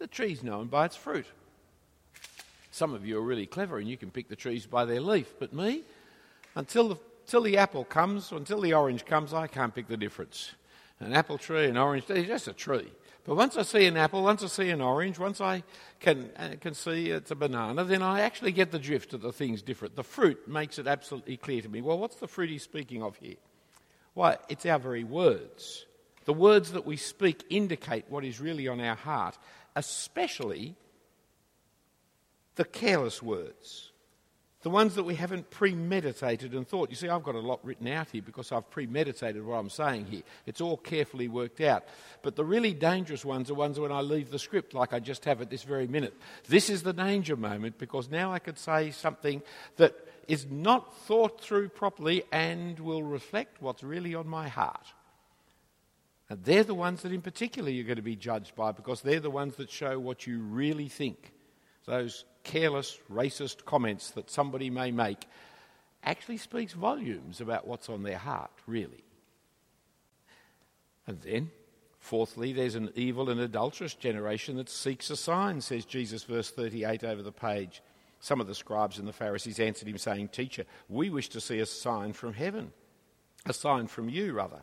The 0.00 0.06
tree's 0.06 0.42
known 0.42 0.68
by 0.68 0.86
its 0.86 0.96
fruit. 0.96 1.26
Some 2.70 2.94
of 2.94 3.04
you 3.04 3.18
are 3.18 3.22
really 3.22 3.44
clever 3.44 3.78
and 3.78 3.86
you 3.86 3.98
can 3.98 4.10
pick 4.10 4.30
the 4.30 4.36
trees 4.36 4.64
by 4.64 4.86
their 4.86 5.00
leaf, 5.00 5.34
but 5.38 5.52
me, 5.52 5.82
until 6.54 6.88
the, 6.88 6.96
until 7.26 7.42
the 7.42 7.58
apple 7.58 7.84
comes, 7.84 8.32
until 8.32 8.62
the 8.62 8.72
orange 8.72 9.04
comes, 9.04 9.34
I 9.34 9.46
can't 9.46 9.74
pick 9.74 9.88
the 9.88 9.98
difference. 9.98 10.52
An 11.00 11.12
apple 11.12 11.36
tree, 11.36 11.66
an 11.66 11.76
orange 11.76 12.06
tree, 12.06 12.24
just 12.24 12.48
a 12.48 12.54
tree. 12.54 12.90
But 13.24 13.34
once 13.34 13.58
I 13.58 13.62
see 13.62 13.84
an 13.84 13.98
apple, 13.98 14.22
once 14.22 14.42
I 14.42 14.46
see 14.46 14.70
an 14.70 14.80
orange, 14.80 15.18
once 15.18 15.38
I 15.38 15.62
can, 16.00 16.30
uh, 16.38 16.54
can 16.58 16.72
see 16.72 17.10
it's 17.10 17.30
a 17.30 17.36
banana, 17.36 17.84
then 17.84 18.00
I 18.00 18.20
actually 18.20 18.52
get 18.52 18.70
the 18.70 18.78
drift 18.78 19.12
of 19.12 19.20
the 19.20 19.32
things 19.32 19.60
different. 19.60 19.96
The 19.96 20.02
fruit 20.02 20.48
makes 20.48 20.78
it 20.78 20.86
absolutely 20.86 21.36
clear 21.36 21.60
to 21.60 21.68
me. 21.68 21.82
Well, 21.82 21.98
what's 21.98 22.16
the 22.16 22.26
fruit 22.26 22.48
he's 22.48 22.62
speaking 22.62 23.02
of 23.02 23.16
here? 23.16 23.36
Why, 24.14 24.38
it's 24.48 24.64
our 24.64 24.78
very 24.78 25.04
words. 25.04 25.84
The 26.24 26.34
words 26.34 26.72
that 26.72 26.86
we 26.86 26.96
speak 26.96 27.44
indicate 27.50 28.04
what 28.08 28.24
is 28.24 28.40
really 28.40 28.68
on 28.68 28.80
our 28.80 28.94
heart, 28.94 29.36
especially 29.76 30.76
the 32.56 32.64
careless 32.64 33.22
words. 33.22 33.90
The 34.62 34.68
ones 34.68 34.94
that 34.96 35.04
we 35.04 35.14
haven't 35.14 35.48
premeditated 35.48 36.52
and 36.52 36.68
thought. 36.68 36.90
You 36.90 36.96
see, 36.96 37.08
I've 37.08 37.22
got 37.22 37.34
a 37.34 37.40
lot 37.40 37.64
written 37.64 37.88
out 37.88 38.10
here 38.10 38.20
because 38.20 38.52
I've 38.52 38.70
premeditated 38.70 39.42
what 39.42 39.54
I'm 39.54 39.70
saying 39.70 40.04
here. 40.06 40.20
It's 40.44 40.60
all 40.60 40.76
carefully 40.76 41.28
worked 41.28 41.62
out. 41.62 41.84
But 42.20 42.36
the 42.36 42.44
really 42.44 42.74
dangerous 42.74 43.24
ones 43.24 43.50
are 43.50 43.54
ones 43.54 43.80
when 43.80 43.90
I 43.90 44.02
leave 44.02 44.30
the 44.30 44.38
script, 44.38 44.74
like 44.74 44.92
I 44.92 45.00
just 45.00 45.24
have 45.24 45.40
at 45.40 45.48
this 45.48 45.62
very 45.62 45.86
minute. 45.86 46.14
This 46.46 46.68
is 46.68 46.82
the 46.82 46.92
danger 46.92 47.36
moment 47.36 47.78
because 47.78 48.10
now 48.10 48.34
I 48.34 48.38
could 48.38 48.58
say 48.58 48.90
something 48.90 49.42
that 49.76 49.94
is 50.28 50.46
not 50.50 50.94
thought 51.06 51.40
through 51.40 51.70
properly 51.70 52.24
and 52.30 52.78
will 52.78 53.02
reflect 53.02 53.62
what's 53.62 53.82
really 53.82 54.14
on 54.14 54.28
my 54.28 54.48
heart. 54.48 54.92
And 56.30 56.44
they're 56.44 56.64
the 56.64 56.74
ones 56.74 57.02
that, 57.02 57.12
in 57.12 57.22
particular, 57.22 57.70
you're 57.70 57.84
going 57.84 57.96
to 57.96 58.02
be 58.02 58.14
judged 58.14 58.54
by 58.54 58.70
because 58.70 59.02
they're 59.02 59.18
the 59.18 59.28
ones 59.28 59.56
that 59.56 59.68
show 59.68 59.98
what 59.98 60.28
you 60.28 60.38
really 60.38 60.88
think. 60.88 61.32
Those 61.86 62.24
careless, 62.44 62.96
racist 63.12 63.64
comments 63.64 64.12
that 64.12 64.30
somebody 64.30 64.70
may 64.70 64.92
make 64.92 65.26
actually 66.04 66.36
speaks 66.36 66.72
volumes 66.72 67.40
about 67.40 67.66
what's 67.66 67.88
on 67.88 68.04
their 68.04 68.16
heart, 68.16 68.52
really. 68.68 69.02
And 71.08 71.20
then, 71.20 71.50
fourthly, 71.98 72.52
there's 72.52 72.76
an 72.76 72.92
evil 72.94 73.28
and 73.28 73.40
adulterous 73.40 73.94
generation 73.94 74.56
that 74.56 74.68
seeks 74.68 75.10
a 75.10 75.16
sign, 75.16 75.60
says 75.60 75.84
Jesus, 75.84 76.22
verse 76.22 76.52
38 76.52 77.02
over 77.02 77.22
the 77.22 77.32
page. 77.32 77.82
Some 78.20 78.40
of 78.40 78.46
the 78.46 78.54
scribes 78.54 78.98
and 78.98 79.08
the 79.08 79.12
Pharisees 79.12 79.58
answered 79.58 79.88
him, 79.88 79.98
saying, 79.98 80.28
Teacher, 80.28 80.64
we 80.88 81.10
wish 81.10 81.28
to 81.30 81.40
see 81.40 81.58
a 81.58 81.66
sign 81.66 82.12
from 82.12 82.34
heaven, 82.34 82.72
a 83.46 83.52
sign 83.52 83.88
from 83.88 84.08
you, 84.08 84.32
rather. 84.32 84.62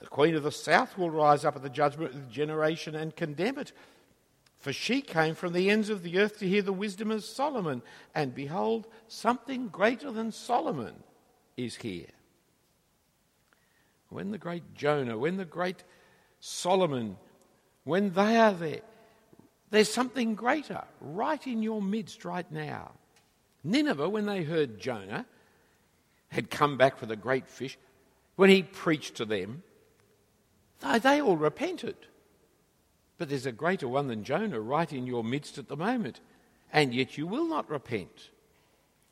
The 0.00 0.06
queen 0.06 0.34
of 0.34 0.42
the 0.42 0.52
south 0.52 0.96
will 0.96 1.10
rise 1.10 1.44
up 1.44 1.56
at 1.56 1.62
the 1.62 1.68
judgment 1.68 2.14
of 2.14 2.26
the 2.26 2.32
generation 2.32 2.94
and 2.94 3.14
condemn 3.14 3.58
it. 3.58 3.72
For 4.58 4.72
she 4.72 5.00
came 5.00 5.34
from 5.34 5.52
the 5.52 5.70
ends 5.70 5.88
of 5.88 6.02
the 6.02 6.18
earth 6.18 6.38
to 6.38 6.48
hear 6.48 6.62
the 6.62 6.72
wisdom 6.72 7.10
of 7.10 7.24
Solomon, 7.24 7.82
and 8.14 8.34
behold, 8.34 8.86
something 9.06 9.68
greater 9.68 10.10
than 10.10 10.32
Solomon 10.32 10.94
is 11.56 11.76
here. 11.76 12.06
When 14.08 14.30
the 14.30 14.38
great 14.38 14.74
Jonah, 14.74 15.18
when 15.18 15.36
the 15.36 15.44
great 15.44 15.84
Solomon, 16.40 17.16
when 17.84 18.12
they 18.12 18.36
are 18.36 18.52
there, 18.52 18.80
there's 19.70 19.92
something 19.92 20.34
greater 20.34 20.82
right 21.00 21.46
in 21.46 21.62
your 21.62 21.82
midst 21.82 22.24
right 22.24 22.50
now. 22.50 22.92
Nineveh, 23.62 24.08
when 24.08 24.26
they 24.26 24.42
heard 24.42 24.80
Jonah 24.80 25.26
had 26.28 26.50
come 26.50 26.76
back 26.76 27.00
with 27.00 27.10
a 27.10 27.16
great 27.16 27.48
fish, 27.48 27.78
when 28.36 28.50
he 28.50 28.62
preached 28.62 29.16
to 29.16 29.24
them, 29.24 29.62
they, 30.98 31.20
all 31.20 31.36
repented. 31.36 31.96
But 33.18 33.28
there's 33.28 33.46
a 33.46 33.52
greater 33.52 33.88
one 33.88 34.06
than 34.06 34.24
Jonah 34.24 34.60
right 34.60 34.92
in 34.92 35.06
your 35.06 35.24
midst 35.24 35.58
at 35.58 35.68
the 35.68 35.76
moment, 35.76 36.20
and 36.72 36.94
yet 36.94 37.18
you 37.18 37.26
will 37.26 37.46
not 37.46 37.68
repent. 37.68 38.30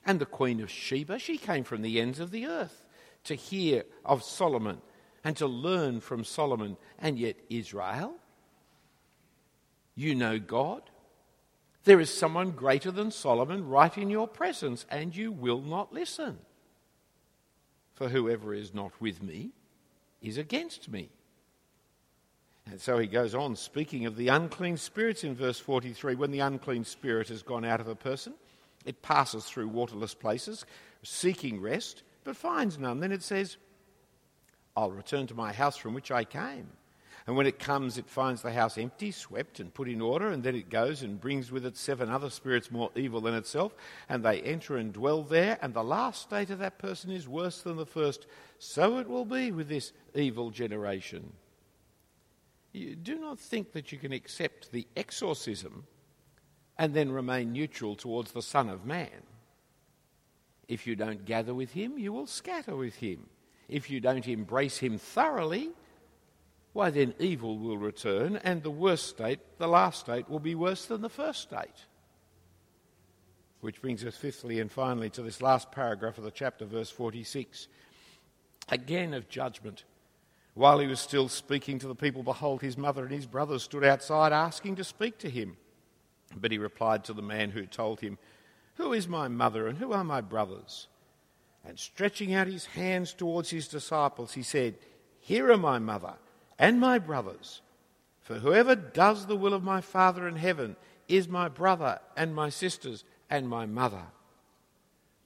And 0.05 0.21
the 0.21 0.27
Queen 0.27 0.61
of 0.61 0.71
Sheba, 0.71 1.19
she 1.19 1.37
came 1.37 1.65
from 1.65 1.83
the 1.83 2.01
ends 2.01 2.21
of 2.21 2.31
the 2.31 2.47
earth 2.47 2.87
to 3.25 3.35
hear 3.35 3.85
of 4.05 4.23
Solomon 4.23 4.81
and 5.25 5.37
to 5.37 5.47
learn 5.49 6.01
from 6.01 6.23
Solomon, 6.23 6.77
and 7.01 7.19
yet 7.19 7.37
Israel, 7.51 8.15
you 9.97 10.15
know 10.15 10.39
God. 10.39 10.83
There 11.83 11.99
is 11.99 12.17
someone 12.17 12.53
greater 12.53 12.93
than 12.93 13.11
Solomon 13.11 13.67
right 13.67 13.97
in 13.99 14.11
your 14.11 14.29
presence, 14.29 14.87
and 14.89 15.17
you 15.17 15.33
will 15.33 15.61
not 15.61 15.93
listen. 15.93 16.39
For 17.95 18.09
whoever 18.09 18.55
is 18.55 18.73
not 18.75 18.93
with 19.01 19.23
me 19.23 19.51
is 20.23 20.39
against 20.39 20.89
me. 20.89 21.11
And 22.71 22.81
so 22.81 22.99
he 22.99 23.07
goes 23.07 23.35
on 23.35 23.55
speaking 23.55 24.07
of 24.07 24.17
the 24.17 24.29
unclean 24.29 24.77
spirits 24.77 25.23
in 25.25 25.35
verse 25.35 25.59
43. 25.59 26.17
When 26.17 26.33
the 26.33 26.41
unclean 26.41 26.85
spirit 26.85 27.29
has 27.29 27.43
gone 27.43 27.65
out 27.65 27.81
of 27.81 27.89
a 27.89 27.95
person, 27.95 28.35
it 28.85 29.03
passes 29.03 29.45
through 29.45 29.69
waterless 29.69 30.15
places, 30.15 30.65
seeking 31.03 31.61
rest, 31.61 32.03
but 32.25 32.37
finds 32.37 32.79
none. 32.79 33.01
Then 33.01 33.13
it 33.13 33.23
says, 33.23 33.57
I'll 34.77 34.91
return 34.91 35.27
to 35.29 35.35
my 35.35 35.53
house 35.53 35.77
from 35.77 35.95
which 35.95 36.11
I 36.11 36.25
came. 36.25 36.69
And 37.27 37.37
when 37.37 37.47
it 37.47 37.59
comes, 37.59 37.99
it 37.99 38.09
finds 38.09 38.43
the 38.43 38.53
house 38.53 38.79
empty, 38.79 39.11
swept, 39.11 39.59
and 39.59 39.75
put 39.75 39.89
in 39.89 40.01
order, 40.01 40.29
and 40.29 40.45
then 40.45 40.55
it 40.55 40.71
goes 40.71 41.03
and 41.03 41.21
brings 41.21 41.51
with 41.51 41.67
it 41.67 41.77
seven 41.77 42.09
other 42.09 42.31
spirits 42.31 42.71
more 42.71 42.93
evil 42.95 43.21
than 43.21 43.35
itself, 43.35 43.75
and 44.09 44.25
they 44.25 44.41
enter 44.43 44.77
and 44.77 44.93
dwell 44.93 45.25
there, 45.25 45.59
and 45.61 45.75
the 45.75 45.83
last 45.83 46.23
state 46.23 46.51
of 46.51 46.61
that 46.61 46.79
person 46.79 47.11
is 47.11 47.27
worse 47.27 47.63
than 47.63 47.77
the 47.77 47.87
first. 47.87 48.27
So 48.61 48.99
it 48.99 49.09
will 49.09 49.25
be 49.25 49.51
with 49.51 49.69
this 49.69 49.93
evil 50.15 50.51
generation. 50.51 51.33
You 52.77 52.95
do 52.95 53.19
not 53.19 53.39
think 53.39 53.73
that 53.73 53.91
you 53.91 53.97
can 53.97 54.13
accept 54.13 54.71
the 54.71 54.87
exorcism 54.95 55.87
and 56.77 56.93
then 56.93 57.11
remain 57.11 57.53
neutral 57.53 57.97
towards 57.97 58.33
the 58.33 58.43
Son 58.43 58.69
of 58.69 58.85
Man. 58.85 59.23
If 60.69 60.87
you 60.87 60.95
don't 60.95 61.25
gather 61.25 61.55
with 61.55 61.73
him, 61.73 61.97
you 61.97 62.13
will 62.13 62.27
scatter 62.27 62.77
with 62.77 62.97
him. 62.97 63.29
If 63.67 63.89
you 63.89 63.99
don't 63.99 64.29
embrace 64.29 64.77
him 64.77 64.99
thoroughly, 64.99 65.71
why 66.75 66.91
then 66.91 67.15
evil 67.19 67.59
will 67.59 67.79
return, 67.79 68.37
and 68.45 68.63
the 68.63 68.71
worst 68.71 69.09
state, 69.09 69.41
the 69.57 69.69
last 69.69 70.01
state, 70.01 70.29
will 70.29 70.39
be 70.39 70.55
worse 70.55 70.85
than 70.85 71.01
the 71.01 71.09
first 71.09 71.41
state. 71.41 71.87
Which 73.63 73.81
brings 73.81 74.05
us 74.05 74.17
fifthly 74.17 74.61
and 74.61 74.71
finally 74.71 75.09
to 75.11 75.23
this 75.23 75.41
last 75.41 75.73
paragraph 75.73 76.19
of 76.19 76.25
the 76.25 76.31
chapter, 76.31 76.67
verse 76.67 76.91
46. 76.91 77.69
Again 78.69 79.15
of 79.15 79.31
judgment. 79.31 79.85
While 80.57 80.79
he 80.79 80.87
was 80.87 81.01
still 81.01 81.29
speaking 81.29 81.79
to 81.81 81.87
the 81.87 81.95
people, 81.95 82.23
behold, 82.23 82.63
his 82.63 82.79
mother 82.79 83.03
and 83.03 83.13
his 83.13 83.27
brothers 83.27 83.63
stood 83.63 83.85
outside 83.85 84.33
asking 84.33 84.77
to 84.77 84.85
speak 84.85 85.19
to 85.19 85.29
him. 85.29 85.59
But 86.35 86.51
he 86.51 86.57
replied 86.57 87.05
to 87.05 87.13
the 87.13 87.21
man 87.21 87.51
who 87.51 87.67
told 87.67 88.01
him, 88.01 88.17
Who 88.77 88.95
is 88.95 89.07
my 89.07 89.29
mother 89.29 89.69
and 89.69 89.77
who 89.77 89.93
are 89.93 90.03
my 90.03 90.23
brothers? 90.23 90.89
And 91.63 91.79
stretching 91.79 92.33
out 92.33 92.47
his 92.47 92.65
hands 92.65 93.13
towards 93.13 93.51
his 93.51 93.69
disciples, 93.69 94.33
he 94.33 94.43
said, 94.43 94.77
Here 95.21 95.53
are 95.53 95.59
my 95.59 95.79
mother 95.79 96.15
and 96.59 96.81
my 96.81 96.99
brothers. 96.99 97.61
For 98.23 98.37
whoever 98.37 98.75
does 98.75 99.27
the 99.27 99.37
will 99.37 99.53
of 99.53 99.63
my 99.63 99.83
Father 99.83 100.27
in 100.27 100.37
heaven 100.37 100.77
is 101.07 101.29
my 101.29 101.51
brother 101.51 102.01
and 102.17 102.35
my 102.35 102.49
sisters 102.49 103.05
and 103.29 103.47
my 103.47 103.67
mother. 103.67 104.05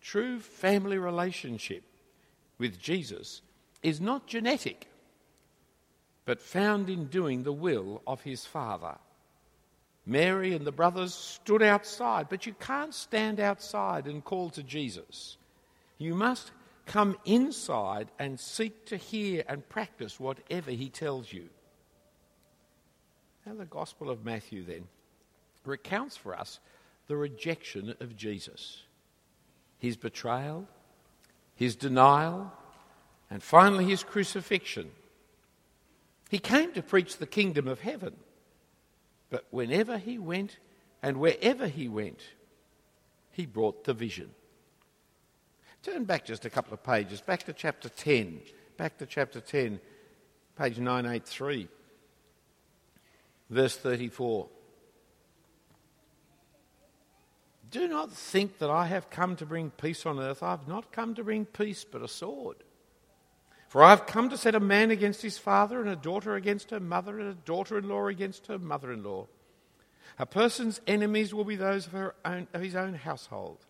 True 0.00 0.40
family 0.40 0.98
relationship 0.98 1.84
with 2.58 2.80
Jesus 2.80 3.42
is 3.80 4.00
not 4.00 4.26
genetic 4.26 4.88
but 6.24 6.40
found 6.40 6.88
in 6.88 7.06
doing 7.06 7.42
the 7.42 7.52
will 7.52 8.02
of 8.06 8.22
his 8.22 8.44
Father. 8.44 8.96
Mary 10.06 10.54
and 10.54 10.66
the 10.66 10.72
brothers 10.72 11.14
stood 11.14 11.62
outside, 11.62 12.28
but 12.28 12.46
you 12.46 12.54
can't 12.54 12.94
stand 12.94 13.38
outside 13.38 14.06
and 14.06 14.24
call 14.24 14.50
to 14.50 14.62
Jesus. 14.62 15.36
You 15.98 16.14
must 16.14 16.50
come 16.86 17.16
inside 17.24 18.08
and 18.18 18.40
seek 18.40 18.86
to 18.86 18.96
hear 18.96 19.44
and 19.48 19.68
practice 19.68 20.18
whatever 20.18 20.70
he 20.70 20.88
tells 20.88 21.32
you. 21.32 21.48
Now, 23.46 23.54
the 23.54 23.64
Gospel 23.64 24.10
of 24.10 24.24
Matthew 24.24 24.64
then 24.64 24.88
recounts 25.64 26.16
for 26.16 26.34
us 26.34 26.60
the 27.06 27.16
rejection 27.16 27.94
of 28.00 28.16
Jesus, 28.16 28.82
his 29.78 29.96
betrayal, 29.96 30.66
his 31.54 31.76
denial, 31.76 32.52
and 33.30 33.42
finally 33.42 33.84
his 33.84 34.02
crucifixion. 34.02 34.90
He 36.30 36.38
came 36.38 36.72
to 36.74 36.82
preach 36.82 37.18
the 37.18 37.26
kingdom 37.26 37.66
of 37.66 37.80
heaven. 37.80 38.14
But 39.30 39.46
whenever 39.50 39.98
he 39.98 40.16
went 40.16 40.58
and 41.02 41.18
wherever 41.18 41.66
he 41.66 41.88
went, 41.88 42.20
he 43.32 43.46
brought 43.46 43.82
the 43.82 43.94
vision. 43.94 44.30
Turn 45.82 46.04
back 46.04 46.24
just 46.24 46.44
a 46.44 46.50
couple 46.50 46.72
of 46.72 46.84
pages, 46.84 47.20
back 47.20 47.42
to 47.44 47.52
chapter 47.52 47.88
10. 47.88 48.42
Back 48.76 48.96
to 48.98 49.06
chapter 49.06 49.40
10, 49.40 49.80
page 50.56 50.78
983, 50.78 51.68
verse 53.50 53.76
34. 53.76 54.48
Do 57.72 57.88
not 57.88 58.12
think 58.12 58.58
that 58.58 58.70
I 58.70 58.86
have 58.86 59.10
come 59.10 59.36
to 59.36 59.46
bring 59.46 59.70
peace 59.70 60.06
on 60.06 60.20
earth. 60.20 60.42
I 60.42 60.52
have 60.52 60.68
not 60.68 60.92
come 60.92 61.14
to 61.16 61.24
bring 61.24 61.44
peace, 61.44 61.84
but 61.84 62.02
a 62.02 62.08
sword. 62.08 62.56
For 63.70 63.84
I 63.84 63.90
have 63.90 64.04
come 64.04 64.30
to 64.30 64.36
set 64.36 64.56
a 64.56 64.60
man 64.60 64.90
against 64.90 65.22
his 65.22 65.38
father, 65.38 65.80
and 65.80 65.88
a 65.88 65.94
daughter 65.94 66.34
against 66.34 66.72
her 66.72 66.80
mother, 66.80 67.20
and 67.20 67.28
a 67.28 67.34
daughter 67.34 67.78
in 67.78 67.88
law 67.88 68.08
against 68.08 68.48
her 68.48 68.58
mother 68.58 68.92
in 68.92 69.04
law. 69.04 69.28
A 70.18 70.26
person's 70.26 70.80
enemies 70.88 71.32
will 71.32 71.44
be 71.44 71.54
those 71.54 71.86
of, 71.86 71.94
own, 72.24 72.48
of 72.52 72.62
his 72.62 72.74
own 72.74 72.94
household. 72.94 73.64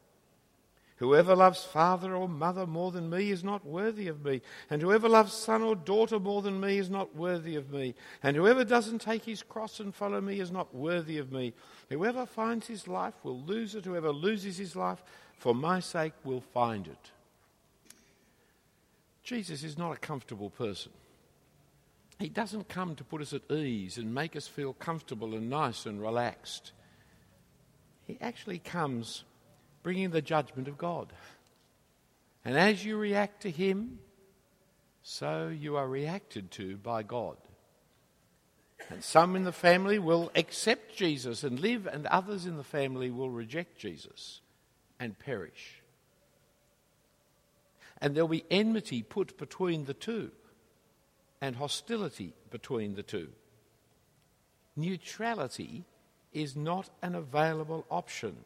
Whoever 0.97 1.37
loves 1.37 1.65
father 1.65 2.17
or 2.17 2.31
mother 2.31 2.67
more 2.67 2.91
than 2.91 3.11
me 3.11 3.31
is 3.31 3.45
not 3.45 3.67
worthy 3.67 4.09
of 4.09 4.25
me, 4.25 4.41
and 4.71 4.81
whoever 4.81 5.07
loves 5.07 5.35
son 5.35 5.61
or 5.61 5.77
daughter 5.77 6.19
more 6.19 6.41
than 6.41 6.59
me 6.63 6.79
is 6.79 6.89
not 6.89 7.15
worthy 7.15 7.57
of 7.57 7.71
me, 7.71 7.95
and 8.23 8.35
whoever 8.39 8.65
doesn't 8.65 9.03
take 9.03 9.27
his 9.27 9.43
cross 9.43 9.81
and 9.81 9.95
follow 9.95 10.23
me 10.23 10.41
is 10.41 10.51
not 10.51 10.75
worthy 10.75 11.19
of 11.19 11.31
me. 11.31 11.53
Whoever 11.91 12.25
finds 12.25 12.67
his 12.67 12.89
life 12.89 13.23
will 13.23 13.43
lose 13.43 13.75
it, 13.75 13.85
whoever 13.85 14.13
loses 14.13 14.57
his 14.57 14.75
life 14.75 15.03
for 15.37 15.55
my 15.55 15.79
sake 15.79 16.15
will 16.25 16.41
find 16.41 16.87
it. 16.87 17.11
Jesus 19.31 19.63
is 19.63 19.79
not 19.79 19.93
a 19.93 19.97
comfortable 19.97 20.51
person. 20.51 20.91
He 22.19 22.29
doesn't 22.29 22.69
come 22.69 22.97
to 22.97 23.05
put 23.05 23.23
us 23.23 23.33
at 23.33 23.49
ease 23.49 23.97
and 23.97 24.13
make 24.13 24.35
us 24.35 24.49
feel 24.49 24.73
comfortable 24.73 25.37
and 25.37 25.49
nice 25.49 25.87
and 25.87 26.03
relaxed. 26.03 26.73
He 28.09 28.19
actually 28.21 28.59
comes 28.59 29.23
bringing 29.85 30.11
the 30.11 30.21
judgment 30.21 30.67
of 30.67 30.77
God. 30.77 31.13
And 32.45 32.59
as 32.59 32.85
you 32.85 32.97
react 32.97 33.43
to 33.43 33.53
Him, 33.53 34.01
so 35.05 35.47
you 35.47 35.77
are 35.77 35.87
reacted 35.87 36.51
to 36.53 36.77
by 36.79 37.05
God. 37.05 37.37
And 38.89 39.05
some 39.05 39.37
in 39.37 39.45
the 39.45 39.53
family 39.53 40.01
will 40.01 40.33
accept 40.35 40.97
Jesus 40.97 41.45
and 41.45 41.61
live, 41.61 41.87
and 41.87 42.05
others 42.07 42.47
in 42.47 42.57
the 42.57 42.65
family 42.65 43.13
will 43.13 43.31
reject 43.31 43.79
Jesus 43.79 44.41
and 44.99 45.17
perish 45.17 45.80
and 48.01 48.15
there'll 48.15 48.29
be 48.29 48.45
enmity 48.51 49.03
put 49.03 49.37
between 49.39 49.85
the 49.85 49.95
two 49.95 50.31
and 51.41 51.57
hostility 51.57 52.35
between 52.51 52.95
the 52.95 53.03
two. 53.03 53.29
Neutrality 54.77 55.85
is 56.33 56.57
not 56.57 56.89
an 57.03 57.15
available 57.15 57.85
option, 57.91 58.37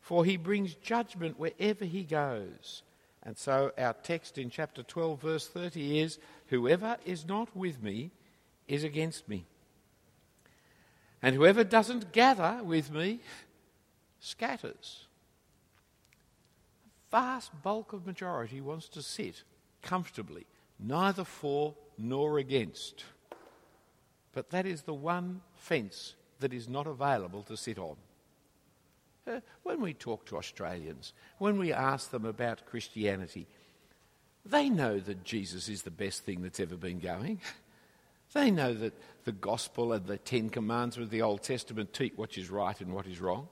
for 0.00 0.24
he 0.24 0.36
brings 0.36 0.74
judgment 0.74 1.38
wherever 1.38 1.84
he 1.84 2.02
goes. 2.02 2.82
And 3.22 3.38
so 3.38 3.72
our 3.78 3.94
text 3.94 4.36
in 4.38 4.50
chapter 4.50 4.82
12, 4.82 5.20
verse 5.20 5.48
30 5.48 6.00
is 6.00 6.18
Whoever 6.48 6.98
is 7.06 7.26
not 7.26 7.54
with 7.56 7.82
me 7.82 8.10
is 8.68 8.84
against 8.84 9.28
me. 9.28 9.46
And 11.22 11.34
whoever 11.34 11.64
doesn't 11.64 12.12
gather 12.12 12.60
with 12.62 12.92
me 12.92 13.20
scatters 14.20 15.06
vast 17.14 17.52
bulk 17.62 17.92
of 17.92 18.04
majority 18.04 18.60
wants 18.60 18.88
to 18.88 19.00
sit 19.00 19.44
comfortably, 19.82 20.46
neither 20.80 21.22
for 21.22 21.72
nor 21.96 22.38
against. 22.38 23.04
But 24.32 24.50
that 24.50 24.66
is 24.66 24.82
the 24.82 24.94
one 24.94 25.40
fence 25.54 26.16
that 26.40 26.52
is 26.52 26.68
not 26.68 26.88
available 26.88 27.44
to 27.44 27.56
sit 27.56 27.78
on. 27.78 27.94
Uh, 29.28 29.38
when 29.62 29.80
we 29.80 29.94
talk 29.94 30.26
to 30.26 30.36
Australians, 30.36 31.12
when 31.38 31.56
we 31.56 31.72
ask 31.72 32.10
them 32.10 32.24
about 32.24 32.66
Christianity, 32.66 33.46
they 34.44 34.68
know 34.68 34.98
that 34.98 35.22
Jesus 35.22 35.68
is 35.68 35.82
the 35.82 35.92
best 35.92 36.24
thing 36.24 36.42
that's 36.42 36.58
ever 36.58 36.76
been 36.76 36.98
going. 36.98 37.40
They 38.32 38.50
know 38.50 38.74
that 38.74 38.94
the 39.22 39.30
gospel 39.30 39.92
and 39.92 40.04
the 40.04 40.18
Ten 40.18 40.48
Commandments 40.48 40.96
of 40.96 41.10
the 41.10 41.22
Old 41.22 41.44
Testament 41.44 41.92
teach 41.92 42.14
what 42.16 42.36
is 42.36 42.50
right 42.50 42.80
and 42.80 42.92
what 42.92 43.06
is 43.06 43.20
wrong. 43.20 43.46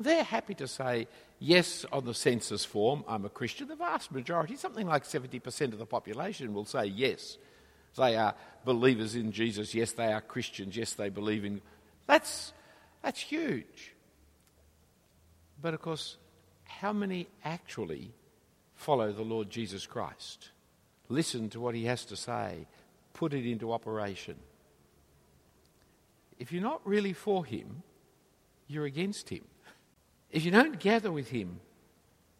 They're 0.00 0.24
happy 0.24 0.54
to 0.54 0.66
say, 0.66 1.08
yes, 1.38 1.84
on 1.92 2.04
the 2.04 2.14
census 2.14 2.64
form, 2.64 3.04
I'm 3.06 3.24
a 3.24 3.28
Christian. 3.28 3.68
The 3.68 3.76
vast 3.76 4.12
majority, 4.12 4.56
something 4.56 4.86
like 4.86 5.04
70% 5.04 5.72
of 5.72 5.78
the 5.78 5.86
population, 5.86 6.54
will 6.54 6.64
say 6.64 6.86
yes. 6.86 7.38
They 7.96 8.16
are 8.16 8.34
believers 8.64 9.14
in 9.14 9.32
Jesus. 9.32 9.74
Yes, 9.74 9.92
they 9.92 10.12
are 10.12 10.20
Christians. 10.20 10.76
Yes, 10.76 10.92
they 10.92 11.08
believe 11.08 11.44
in. 11.44 11.62
That's, 12.06 12.52
that's 13.02 13.20
huge. 13.20 13.94
But 15.60 15.74
of 15.74 15.80
course, 15.80 16.16
how 16.64 16.92
many 16.92 17.28
actually 17.44 18.12
follow 18.74 19.12
the 19.12 19.22
Lord 19.22 19.48
Jesus 19.48 19.86
Christ? 19.86 20.50
Listen 21.08 21.48
to 21.50 21.60
what 21.60 21.74
he 21.74 21.84
has 21.84 22.04
to 22.06 22.16
say, 22.16 22.66
put 23.14 23.32
it 23.32 23.48
into 23.48 23.72
operation. 23.72 24.36
If 26.38 26.52
you're 26.52 26.62
not 26.62 26.86
really 26.86 27.14
for 27.14 27.44
him, 27.44 27.82
you're 28.68 28.84
against 28.84 29.30
him. 29.30 29.44
If 30.36 30.44
you 30.44 30.50
don't 30.50 30.78
gather 30.78 31.10
with 31.10 31.30
him, 31.30 31.60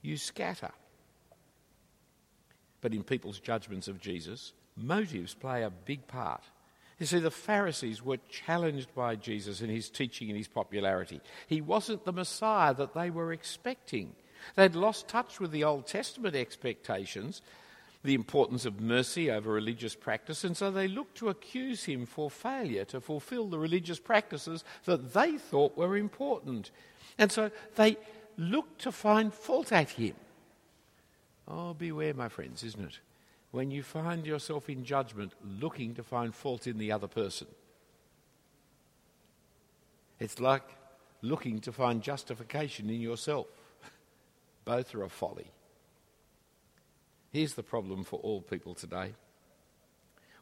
you 0.03 0.19
scatter. 0.19 0.73
But 2.83 2.93
in 2.93 3.03
people's 3.03 3.41
judgments 3.41 3.89
of 3.89 4.03
Jesus, 4.03 4.53
motives 4.77 5.33
play 5.33 5.63
a 5.63 5.71
big 5.71 6.07
part. 6.07 6.43
You 7.01 7.07
see, 7.07 7.21
the 7.21 7.31
Pharisees 7.31 8.05
were 8.05 8.19
challenged 8.29 8.95
by 8.95 9.17
Jesus 9.17 9.63
in 9.63 9.71
his 9.71 9.89
teaching 9.89 10.29
and 10.29 10.37
his 10.37 10.47
popularity. 10.47 11.23
He 11.47 11.63
wasn't 11.63 12.05
the 12.05 12.13
Messiah 12.13 12.75
that 12.75 12.93
they 12.93 13.09
were 13.09 13.33
expecting. 13.33 14.15
They'd 14.57 14.75
lost 14.75 15.09
touch 15.09 15.41
with 15.41 15.51
the 15.51 15.65
Old 15.65 15.87
Testament 15.87 16.37
expectations, 16.37 17.41
the 18.05 18.15
importance 18.15 18.67
of 18.67 18.79
mercy 18.79 19.31
over 19.31 19.51
religious 19.51 19.95
practice, 19.95 20.45
and 20.45 20.55
so 20.55 20.71
they 20.71 20.87
looked 20.87 21.17
to 21.17 21.31
accuse 21.31 21.85
him 21.85 22.05
for 22.05 22.31
failure 22.31 22.85
to 22.85 23.01
fulfill 23.01 23.49
the 23.49 23.59
religious 23.59 23.99
practices 23.99 24.65
that 24.85 25.15
they 25.15 25.39
thought 25.39 25.79
were 25.79 25.97
important. 25.97 26.71
And 27.19 27.33
so 27.33 27.51
they 27.77 27.97
look 28.37 28.79
to 28.79 28.93
find 28.93 29.33
fault 29.33 29.73
at 29.73 29.91
him. 29.91 30.15
Oh, 31.49 31.75
beware, 31.75 32.15
my 32.15 32.29
friends, 32.29 32.63
isn't 32.63 32.85
it? 32.85 32.99
when 33.57 33.71
you 33.71 33.83
find 33.83 34.27
yourself 34.27 34.69
in 34.69 34.85
judgment 34.85 35.33
looking 35.43 35.95
to 35.95 36.03
find 36.03 36.35
fault 36.35 36.67
in 36.67 36.77
the 36.77 36.93
other 36.93 37.07
person. 37.07 37.47
It's 40.21 40.41
like 40.41 40.77
looking 41.23 41.61
to 41.61 41.73
find 41.73 42.03
justification 42.03 42.91
in 42.91 43.01
yourself. 43.01 43.47
Both 44.67 44.95
are 44.95 45.05
a 45.05 45.09
folly. 45.09 45.51
Here's 47.33 47.55
the 47.55 47.63
problem 47.63 48.05
for 48.05 48.21
all 48.21 48.43
people 48.43 48.75
today. 48.75 49.15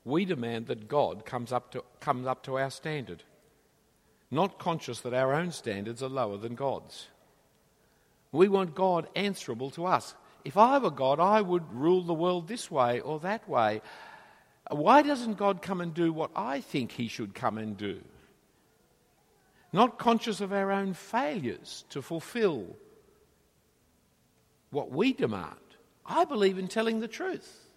We 0.04 0.24
demand 0.24 0.66
that 0.66 0.88
God 0.88 1.24
comes 1.24 1.52
up 1.52 1.70
to, 1.70 1.84
comes 2.00 2.26
up 2.26 2.42
to 2.44 2.58
our 2.58 2.70
standard, 2.70 3.22
not 4.34 4.58
conscious 4.58 5.00
that 5.00 5.14
our 5.14 5.32
own 5.32 5.52
standards 5.52 6.02
are 6.02 6.08
lower 6.08 6.36
than 6.36 6.54
God's. 6.54 7.08
We 8.32 8.48
want 8.48 8.74
God 8.74 9.08
answerable 9.14 9.70
to 9.70 9.86
us. 9.86 10.14
If 10.44 10.56
I 10.56 10.78
were 10.78 10.90
God, 10.90 11.20
I 11.20 11.40
would 11.40 11.72
rule 11.72 12.02
the 12.02 12.12
world 12.12 12.48
this 12.48 12.70
way 12.70 13.00
or 13.00 13.20
that 13.20 13.48
way. 13.48 13.80
Why 14.70 15.02
doesn't 15.02 15.38
God 15.38 15.62
come 15.62 15.80
and 15.80 15.94
do 15.94 16.12
what 16.12 16.30
I 16.34 16.60
think 16.60 16.92
He 16.92 17.08
should 17.08 17.34
come 17.34 17.58
and 17.58 17.76
do? 17.76 18.00
Not 19.72 19.98
conscious 19.98 20.40
of 20.40 20.52
our 20.52 20.70
own 20.70 20.94
failures 20.94 21.84
to 21.90 22.02
fulfill 22.02 22.76
what 24.70 24.90
we 24.90 25.12
demand. 25.12 25.54
I 26.06 26.24
believe 26.24 26.58
in 26.58 26.68
telling 26.68 27.00
the 27.00 27.08
truth, 27.08 27.68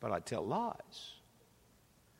but 0.00 0.12
I 0.12 0.20
tell 0.20 0.46
lies. 0.46 1.15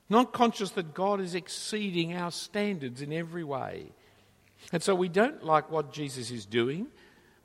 Not 0.08 0.32
conscious 0.32 0.70
that 0.70 0.94
God 0.94 1.20
is 1.20 1.34
exceeding 1.34 2.14
our 2.14 2.30
standards 2.30 3.02
in 3.02 3.12
every 3.12 3.44
way. 3.44 3.92
And 4.72 4.82
so 4.82 4.94
we 4.94 5.08
don't 5.08 5.44
like 5.44 5.70
what 5.70 5.92
Jesus 5.92 6.30
is 6.30 6.46
doing 6.46 6.88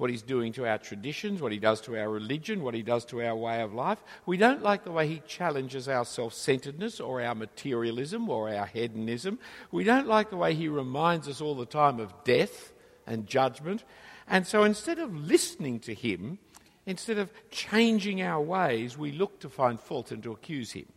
what 0.02 0.10
he's 0.10 0.24
doing 0.24 0.52
to 0.52 0.68
our 0.68 0.80
traditions, 0.80 1.44
what 1.44 1.52
he 1.52 1.60
does 1.60 1.80
to 1.80 1.96
our 1.96 2.10
religion, 2.10 2.64
what 2.64 2.74
he 2.74 2.82
does 2.82 3.06
to 3.06 3.22
our 3.22 3.36
way 3.36 3.62
of 3.62 3.72
life. 3.72 4.04
We 4.26 4.36
don't 4.36 4.64
like 4.64 4.84
the 4.84 4.92
way 4.92 5.08
he 5.08 5.22
challenges 5.28 5.88
our 5.88 6.06
self 6.06 6.34
centeredness 6.34 7.00
or 7.00 7.22
our 7.22 7.36
materialism 7.36 8.28
or 8.28 8.52
our 8.52 8.66
hedonism. 8.66 9.38
We 9.70 9.84
don't 9.84 10.08
like 10.08 10.32
the 10.32 10.38
way 10.38 10.56
he 10.56 10.70
reminds 10.70 11.28
us 11.28 11.40
all 11.40 11.54
the 11.54 11.68
time 11.68 12.00
of 12.00 12.16
death 12.24 12.74
and 13.06 13.28
judgment. 13.28 13.84
And 14.28 14.48
so 14.48 14.64
instead 14.64 14.98
of 14.98 15.16
listening 15.16 15.80
to 15.82 15.94
him, 15.94 16.40
instead 16.88 17.20
of 17.20 17.32
changing 17.52 18.24
our 18.24 18.42
ways, 18.42 18.98
we 18.98 19.12
look 19.12 19.40
to 19.42 19.50
find 19.50 19.80
fault 19.80 20.10
and 20.12 20.24
to 20.24 20.32
accuse 20.32 20.72
him. 20.72 20.88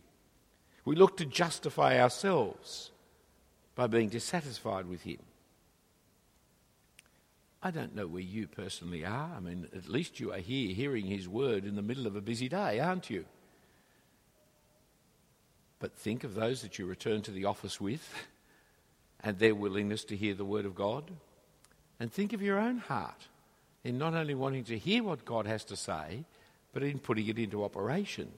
We 0.85 0.95
look 0.95 1.17
to 1.17 1.25
justify 1.25 1.99
ourselves 1.99 2.91
by 3.73 3.87
being 3.87 4.09
dissatisfied 4.09 4.87
with 4.87 5.01
him. 5.01 5.17
I 7.61 7.71
don't 7.71 7.95
know 7.95 8.05
where 8.05 8.21
you 8.21 8.47
personally 8.47 9.03
are. 9.03 9.31
I 9.35 9.39
mean, 9.39 9.67
at 9.75 9.89
least 9.89 10.19
you 10.19 10.31
are 10.31 10.37
here 10.37 10.73
hearing 10.73 11.07
his 11.07 11.27
word 11.27 11.65
in 11.65 11.75
the 11.75 11.81
middle 11.81 12.05
of 12.05 12.15
a 12.15 12.21
busy 12.21 12.47
day, 12.47 12.79
aren't 12.79 13.09
you? 13.09 13.25
But 15.79 15.97
think 15.97 16.23
of 16.23 16.35
those 16.35 16.61
that 16.61 16.77
you 16.77 16.85
return 16.85 17.23
to 17.23 17.31
the 17.31 17.45
office 17.45 17.81
with 17.81 18.07
and 19.23 19.39
their 19.39 19.55
willingness 19.55 20.03
to 20.05 20.15
hear 20.15 20.35
the 20.35 20.45
word 20.45 20.65
of 20.65 20.75
God. 20.75 21.09
And 21.99 22.11
think 22.11 22.33
of 22.33 22.41
your 22.41 22.59
own 22.59 22.77
heart 22.77 23.27
in 23.83 23.97
not 23.97 24.13
only 24.13 24.35
wanting 24.35 24.65
to 24.65 24.77
hear 24.77 25.01
what 25.03 25.25
God 25.25 25.47
has 25.47 25.63
to 25.65 25.75
say, 25.75 26.23
but 26.71 26.83
in 26.83 26.99
putting 26.99 27.27
it 27.27 27.39
into 27.39 27.63
operation. 27.63 28.31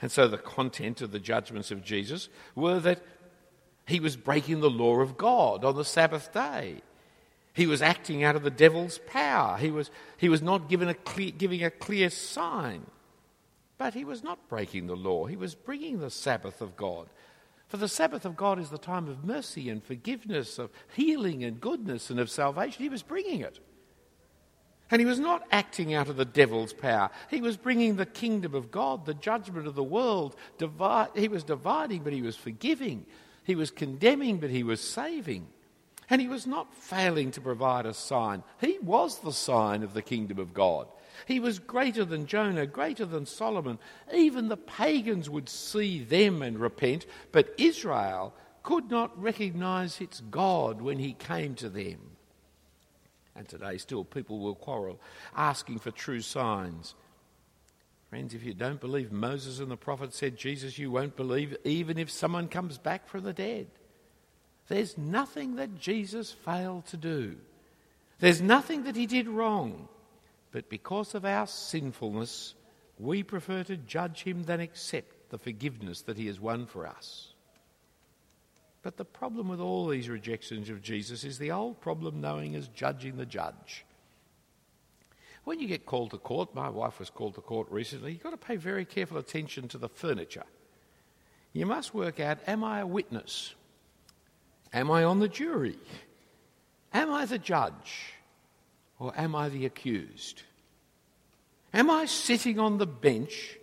And 0.00 0.10
so 0.10 0.26
the 0.28 0.38
content 0.38 1.00
of 1.02 1.12
the 1.12 1.18
judgments 1.18 1.70
of 1.70 1.84
Jesus 1.84 2.28
were 2.54 2.80
that 2.80 3.02
he 3.86 4.00
was 4.00 4.16
breaking 4.16 4.60
the 4.60 4.70
law 4.70 5.00
of 5.00 5.16
God 5.16 5.64
on 5.64 5.76
the 5.76 5.84
Sabbath 5.84 6.32
day. 6.32 6.82
He 7.54 7.66
was 7.66 7.82
acting 7.82 8.24
out 8.24 8.36
of 8.36 8.42
the 8.42 8.50
devil's 8.50 8.98
power. 9.06 9.58
He 9.58 9.70
was, 9.70 9.90
he 10.16 10.28
was 10.28 10.40
not 10.40 10.68
given 10.68 10.88
a 10.88 10.94
clear, 10.94 11.30
giving 11.30 11.62
a 11.62 11.70
clear 11.70 12.08
sign. 12.08 12.86
But 13.76 13.94
he 13.94 14.04
was 14.04 14.22
not 14.22 14.48
breaking 14.48 14.86
the 14.86 14.96
law. 14.96 15.26
He 15.26 15.36
was 15.36 15.54
bringing 15.54 16.00
the 16.00 16.10
Sabbath 16.10 16.62
of 16.62 16.76
God. 16.76 17.08
For 17.68 17.76
the 17.76 17.88
Sabbath 17.88 18.24
of 18.24 18.36
God 18.36 18.58
is 18.58 18.70
the 18.70 18.78
time 18.78 19.08
of 19.08 19.24
mercy 19.24 19.68
and 19.68 19.82
forgiveness, 19.82 20.58
of 20.58 20.70
healing 20.94 21.42
and 21.42 21.60
goodness 21.60 22.10
and 22.10 22.20
of 22.20 22.30
salvation. 22.30 22.82
He 22.82 22.88
was 22.88 23.02
bringing 23.02 23.40
it. 23.40 23.58
And 24.92 25.00
he 25.00 25.06
was 25.06 25.18
not 25.18 25.46
acting 25.50 25.94
out 25.94 26.10
of 26.10 26.16
the 26.16 26.26
devil's 26.26 26.74
power. 26.74 27.08
He 27.30 27.40
was 27.40 27.56
bringing 27.56 27.96
the 27.96 28.04
kingdom 28.04 28.54
of 28.54 28.70
God, 28.70 29.06
the 29.06 29.14
judgment 29.14 29.66
of 29.66 29.74
the 29.74 29.82
world. 29.82 30.36
Divide, 30.58 31.08
he 31.16 31.28
was 31.28 31.44
dividing, 31.44 32.02
but 32.02 32.12
he 32.12 32.20
was 32.20 32.36
forgiving. 32.36 33.06
He 33.42 33.54
was 33.54 33.70
condemning, 33.70 34.38
but 34.38 34.50
he 34.50 34.62
was 34.62 34.82
saving. 34.82 35.48
And 36.10 36.20
he 36.20 36.28
was 36.28 36.46
not 36.46 36.74
failing 36.74 37.30
to 37.30 37.40
provide 37.40 37.86
a 37.86 37.94
sign. 37.94 38.42
He 38.60 38.78
was 38.82 39.20
the 39.20 39.32
sign 39.32 39.82
of 39.82 39.94
the 39.94 40.02
kingdom 40.02 40.38
of 40.38 40.52
God. 40.52 40.88
He 41.26 41.40
was 41.40 41.58
greater 41.58 42.04
than 42.04 42.26
Jonah, 42.26 42.66
greater 42.66 43.06
than 43.06 43.24
Solomon. 43.24 43.78
Even 44.12 44.48
the 44.48 44.58
pagans 44.58 45.30
would 45.30 45.48
see 45.48 46.04
them 46.04 46.42
and 46.42 46.58
repent, 46.58 47.06
but 47.32 47.54
Israel 47.56 48.34
could 48.62 48.90
not 48.90 49.18
recognize 49.20 50.02
its 50.02 50.20
God 50.20 50.82
when 50.82 50.98
he 50.98 51.14
came 51.14 51.54
to 51.54 51.70
them. 51.70 52.11
And 53.34 53.48
today, 53.48 53.78
still, 53.78 54.04
people 54.04 54.40
will 54.40 54.54
quarrel, 54.54 55.00
asking 55.34 55.78
for 55.78 55.90
true 55.90 56.20
signs. 56.20 56.94
Friends, 58.10 58.34
if 58.34 58.44
you 58.44 58.52
don't 58.52 58.80
believe 58.80 59.10
Moses 59.10 59.58
and 59.58 59.70
the 59.70 59.76
prophet 59.76 60.12
said 60.12 60.36
Jesus, 60.36 60.78
you 60.78 60.90
won't 60.90 61.16
believe 61.16 61.56
even 61.64 61.96
if 61.96 62.10
someone 62.10 62.48
comes 62.48 62.76
back 62.76 63.08
from 63.08 63.24
the 63.24 63.32
dead. 63.32 63.68
There's 64.68 64.98
nothing 64.98 65.56
that 65.56 65.78
Jesus 65.78 66.30
failed 66.30 66.86
to 66.86 66.96
do. 66.98 67.36
There's 68.20 68.42
nothing 68.42 68.84
that 68.84 68.96
he 68.96 69.06
did 69.06 69.28
wrong. 69.28 69.88
But 70.50 70.68
because 70.68 71.14
of 71.14 71.24
our 71.24 71.46
sinfulness, 71.46 72.54
we 72.98 73.22
prefer 73.22 73.64
to 73.64 73.76
judge 73.78 74.22
him 74.22 74.44
than 74.44 74.60
accept 74.60 75.30
the 75.30 75.38
forgiveness 75.38 76.02
that 76.02 76.18
he 76.18 76.26
has 76.26 76.38
won 76.38 76.66
for 76.66 76.86
us. 76.86 77.31
But 78.82 78.96
the 78.96 79.04
problem 79.04 79.48
with 79.48 79.60
all 79.60 79.86
these 79.86 80.08
rejections 80.08 80.68
of 80.68 80.82
Jesus 80.82 81.22
is 81.24 81.38
the 81.38 81.52
old 81.52 81.80
problem 81.80 82.20
known 82.20 82.54
as 82.54 82.68
judging 82.68 83.16
the 83.16 83.26
judge. 83.26 83.84
When 85.44 85.60
you 85.60 85.68
get 85.68 85.86
called 85.86 86.10
to 86.10 86.18
court, 86.18 86.54
my 86.54 86.68
wife 86.68 86.98
was 86.98 87.10
called 87.10 87.34
to 87.34 87.40
court 87.40 87.68
recently, 87.70 88.12
you've 88.12 88.22
got 88.22 88.30
to 88.30 88.36
pay 88.36 88.56
very 88.56 88.84
careful 88.84 89.18
attention 89.18 89.68
to 89.68 89.78
the 89.78 89.88
furniture. 89.88 90.44
You 91.52 91.66
must 91.66 91.94
work 91.94 92.20
out 92.20 92.38
am 92.46 92.64
I 92.64 92.80
a 92.80 92.86
witness? 92.86 93.54
Am 94.72 94.90
I 94.90 95.04
on 95.04 95.20
the 95.20 95.28
jury? 95.28 95.78
Am 96.92 97.10
I 97.10 97.24
the 97.26 97.38
judge? 97.38 98.14
Or 98.98 99.12
am 99.16 99.34
I 99.34 99.48
the 99.48 99.66
accused? 99.66 100.42
Am 101.74 101.90
I 101.90 102.06
sitting 102.06 102.58
on 102.58 102.78
the 102.78 102.86
bench 102.86 103.58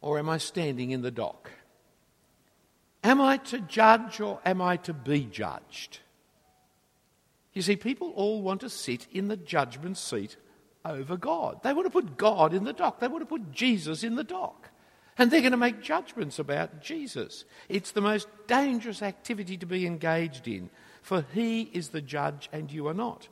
or 0.00 0.18
am 0.18 0.28
I 0.28 0.38
standing 0.38 0.90
in 0.90 1.02
the 1.02 1.10
dock? 1.10 1.50
Am 3.08 3.22
I 3.22 3.38
to 3.38 3.60
judge 3.60 4.20
or 4.20 4.38
am 4.44 4.60
I 4.60 4.76
to 4.76 4.92
be 4.92 5.24
judged? 5.24 6.00
You 7.54 7.62
see, 7.62 7.74
people 7.74 8.10
all 8.10 8.42
want 8.42 8.60
to 8.60 8.68
sit 8.68 9.06
in 9.10 9.28
the 9.28 9.36
judgment 9.38 9.96
seat 9.96 10.36
over 10.84 11.16
God. 11.16 11.62
They 11.62 11.72
want 11.72 11.86
to 11.86 11.90
put 11.90 12.18
God 12.18 12.52
in 12.52 12.64
the 12.64 12.74
dock, 12.74 13.00
they 13.00 13.08
want 13.08 13.22
to 13.22 13.26
put 13.26 13.50
Jesus 13.50 14.04
in 14.04 14.16
the 14.16 14.24
dock. 14.24 14.68
And 15.16 15.30
they're 15.30 15.40
going 15.40 15.52
to 15.52 15.56
make 15.56 15.80
judgments 15.80 16.38
about 16.38 16.82
Jesus. 16.82 17.46
It's 17.70 17.92
the 17.92 18.02
most 18.02 18.28
dangerous 18.46 19.00
activity 19.00 19.56
to 19.56 19.66
be 19.66 19.86
engaged 19.86 20.46
in, 20.46 20.68
for 21.00 21.24
he 21.32 21.62
is 21.72 21.88
the 21.88 22.02
judge 22.02 22.50
and 22.52 22.70
you 22.70 22.88
are 22.88 22.94
not. 22.94 23.28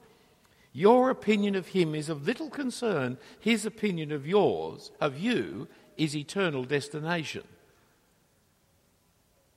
Your 0.73 1.11
opinion 1.11 1.55
of 1.55 1.69
him 1.69 1.95
is 1.95 2.09
of 2.09 2.27
little 2.27 2.49
concern. 2.49 3.19
His 3.41 3.67
opinion 3.67 4.11
of 4.11 4.27
yours, 4.27 4.91
of 5.03 5.19
you, 5.19 5.69
is 5.99 6.17
eternal 6.17 6.65
destination. 6.65 7.43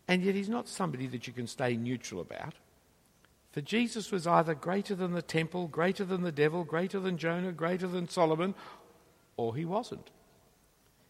And 0.09 0.23
yet 0.23 0.33
he's 0.33 0.49
not 0.49 0.67
somebody 0.67 1.05
that 1.05 1.27
you 1.27 1.33
can 1.33 1.45
stay 1.45 1.77
neutral 1.77 2.19
about. 2.19 2.55
For 3.51 3.61
Jesus 3.61 4.11
was 4.11 4.25
either 4.25 4.55
greater 4.55 4.95
than 4.95 5.13
the 5.13 5.21
temple, 5.21 5.67
greater 5.67 6.03
than 6.03 6.23
the 6.23 6.31
devil, 6.31 6.63
greater 6.63 6.99
than 6.99 7.19
Jonah, 7.19 7.51
greater 7.51 7.87
than 7.87 8.09
Solomon, 8.09 8.55
or 9.37 9.55
he 9.55 9.65
wasn't. 9.65 10.09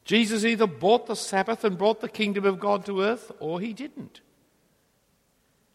Jesus 0.04 0.44
either 0.44 0.68
bought 0.68 1.08
the 1.08 1.16
Sabbath 1.16 1.64
and 1.64 1.78
brought 1.78 2.02
the 2.02 2.10
kingdom 2.10 2.44
of 2.44 2.60
God 2.60 2.86
to 2.88 3.02
earth, 3.02 3.32
or 3.40 3.62
he 3.62 3.72
didn't. 3.72 4.20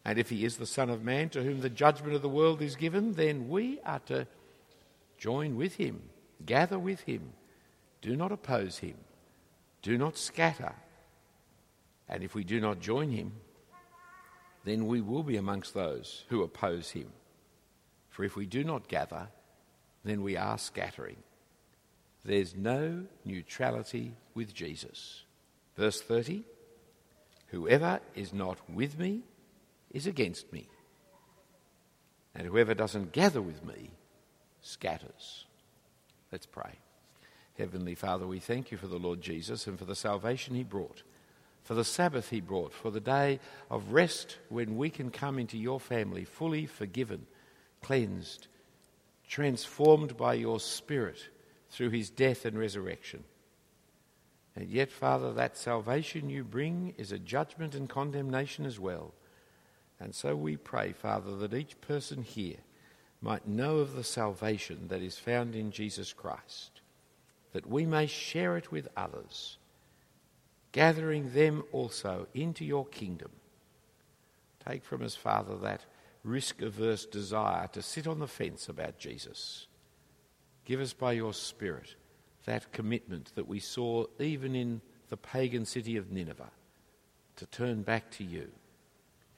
And 0.04 0.18
if 0.18 0.28
he 0.28 0.44
is 0.44 0.58
the 0.58 0.66
Son 0.66 0.90
of 0.90 1.02
Man 1.02 1.30
to 1.30 1.42
whom 1.42 1.62
the 1.62 1.70
judgment 1.70 2.14
of 2.14 2.20
the 2.20 2.28
world 2.28 2.60
is 2.60 2.76
given, 2.76 3.12
then 3.12 3.48
we 3.48 3.80
are 3.86 4.00
to 4.00 4.26
join 5.16 5.56
with 5.56 5.76
him, 5.76 6.02
gather 6.44 6.78
with 6.78 7.00
him. 7.00 7.32
Do 8.02 8.16
not 8.16 8.32
oppose 8.32 8.78
him, 8.78 8.96
do 9.80 9.96
not 9.96 10.18
scatter. 10.18 10.74
And 12.08 12.22
if 12.22 12.34
we 12.34 12.44
do 12.44 12.60
not 12.60 12.80
join 12.80 13.10
him, 13.10 13.32
then 14.64 14.86
we 14.86 15.00
will 15.00 15.22
be 15.22 15.36
amongst 15.36 15.74
those 15.74 16.24
who 16.28 16.42
oppose 16.42 16.90
him. 16.90 17.12
For 18.08 18.24
if 18.24 18.36
we 18.36 18.46
do 18.46 18.64
not 18.64 18.88
gather, 18.88 19.28
then 20.04 20.22
we 20.22 20.36
are 20.36 20.58
scattering. 20.58 21.16
There's 22.24 22.54
no 22.54 23.04
neutrality 23.24 24.14
with 24.34 24.54
Jesus. 24.54 25.24
Verse 25.76 26.00
30 26.00 26.44
Whoever 27.48 28.00
is 28.14 28.32
not 28.32 28.58
with 28.68 28.98
me 28.98 29.22
is 29.90 30.06
against 30.06 30.52
me, 30.52 30.68
and 32.34 32.46
whoever 32.46 32.74
doesn't 32.74 33.12
gather 33.12 33.40
with 33.40 33.64
me 33.64 33.90
scatters. 34.60 35.44
Let's 36.32 36.46
pray. 36.46 36.78
Heavenly 37.56 37.94
Father, 37.94 38.26
we 38.26 38.40
thank 38.40 38.72
you 38.72 38.78
for 38.78 38.88
the 38.88 38.98
Lord 38.98 39.20
Jesus 39.20 39.68
and 39.68 39.78
for 39.78 39.84
the 39.84 39.94
salvation 39.94 40.56
he 40.56 40.64
brought, 40.64 41.04
for 41.64 41.74
the 41.74 41.84
Sabbath 41.84 42.30
he 42.30 42.40
brought, 42.40 42.72
for 42.72 42.90
the 42.90 43.00
day 43.00 43.40
of 43.70 43.92
rest 43.92 44.38
when 44.50 44.76
we 44.76 44.90
can 44.90 45.10
come 45.10 45.38
into 45.38 45.58
your 45.58 45.80
family 45.80 46.24
fully 46.24 46.66
forgiven, 46.66 47.26
cleansed, 47.82 48.46
transformed 49.26 50.16
by 50.16 50.34
your 50.34 50.60
Spirit 50.60 51.18
through 51.70 51.90
his 51.90 52.10
death 52.10 52.44
and 52.44 52.58
resurrection. 52.58 53.24
And 54.54 54.68
yet, 54.68 54.92
Father, 54.92 55.32
that 55.32 55.56
salvation 55.56 56.30
you 56.30 56.44
bring 56.44 56.94
is 56.96 57.10
a 57.10 57.18
judgment 57.18 57.74
and 57.74 57.88
condemnation 57.88 58.66
as 58.66 58.78
well. 58.78 59.14
And 59.98 60.14
so 60.14 60.36
we 60.36 60.56
pray, 60.56 60.92
Father, 60.92 61.34
that 61.38 61.54
each 61.54 61.80
person 61.80 62.22
here 62.22 62.58
might 63.20 63.48
know 63.48 63.78
of 63.78 63.96
the 63.96 64.04
salvation 64.04 64.88
that 64.88 65.00
is 65.00 65.18
found 65.18 65.56
in 65.56 65.70
Jesus 65.70 66.12
Christ, 66.12 66.82
that 67.52 67.66
we 67.66 67.86
may 67.86 68.06
share 68.06 68.56
it 68.56 68.70
with 68.70 68.86
others, 68.96 69.56
gathering 70.74 71.32
them 71.32 71.64
also 71.72 72.26
into 72.34 72.66
your 72.66 72.84
kingdom. 72.84 73.30
Take 74.68 74.84
from 74.84 75.02
us, 75.02 75.14
Father, 75.14 75.56
that 75.62 75.86
risk 76.22 76.60
averse 76.60 77.06
desire 77.06 77.66
to 77.68 77.80
sit 77.80 78.06
on 78.06 78.18
the 78.18 78.28
fence 78.28 78.68
about 78.68 78.98
Jesus 78.98 79.68
Give 80.64 80.80
us 80.80 80.92
by 80.92 81.12
your 81.12 81.34
Spirit 81.34 81.94
that 82.46 82.72
commitment 82.72 83.32
that 83.34 83.48
we 83.48 83.58
saw 83.58 84.06
even 84.18 84.54
in 84.54 84.80
the 85.08 85.16
pagan 85.16 85.64
city 85.64 85.96
of 85.96 86.10
Nineveh 86.10 86.50
to 87.36 87.46
turn 87.46 87.82
back 87.82 88.10
to 88.12 88.24
you 88.24 88.50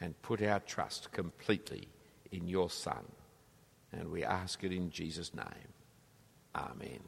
and 0.01 0.21
put 0.23 0.43
our 0.43 0.61
trust 0.61 1.11
completely 1.13 1.89
in 2.31 2.47
your 2.47 2.71
Son. 2.71 3.05
And 3.93 4.11
we 4.11 4.25
ask 4.25 4.63
it 4.65 4.73
in 4.73 4.91
Jesus' 4.91 5.35
name. 5.35 5.73
Amen. 6.55 7.01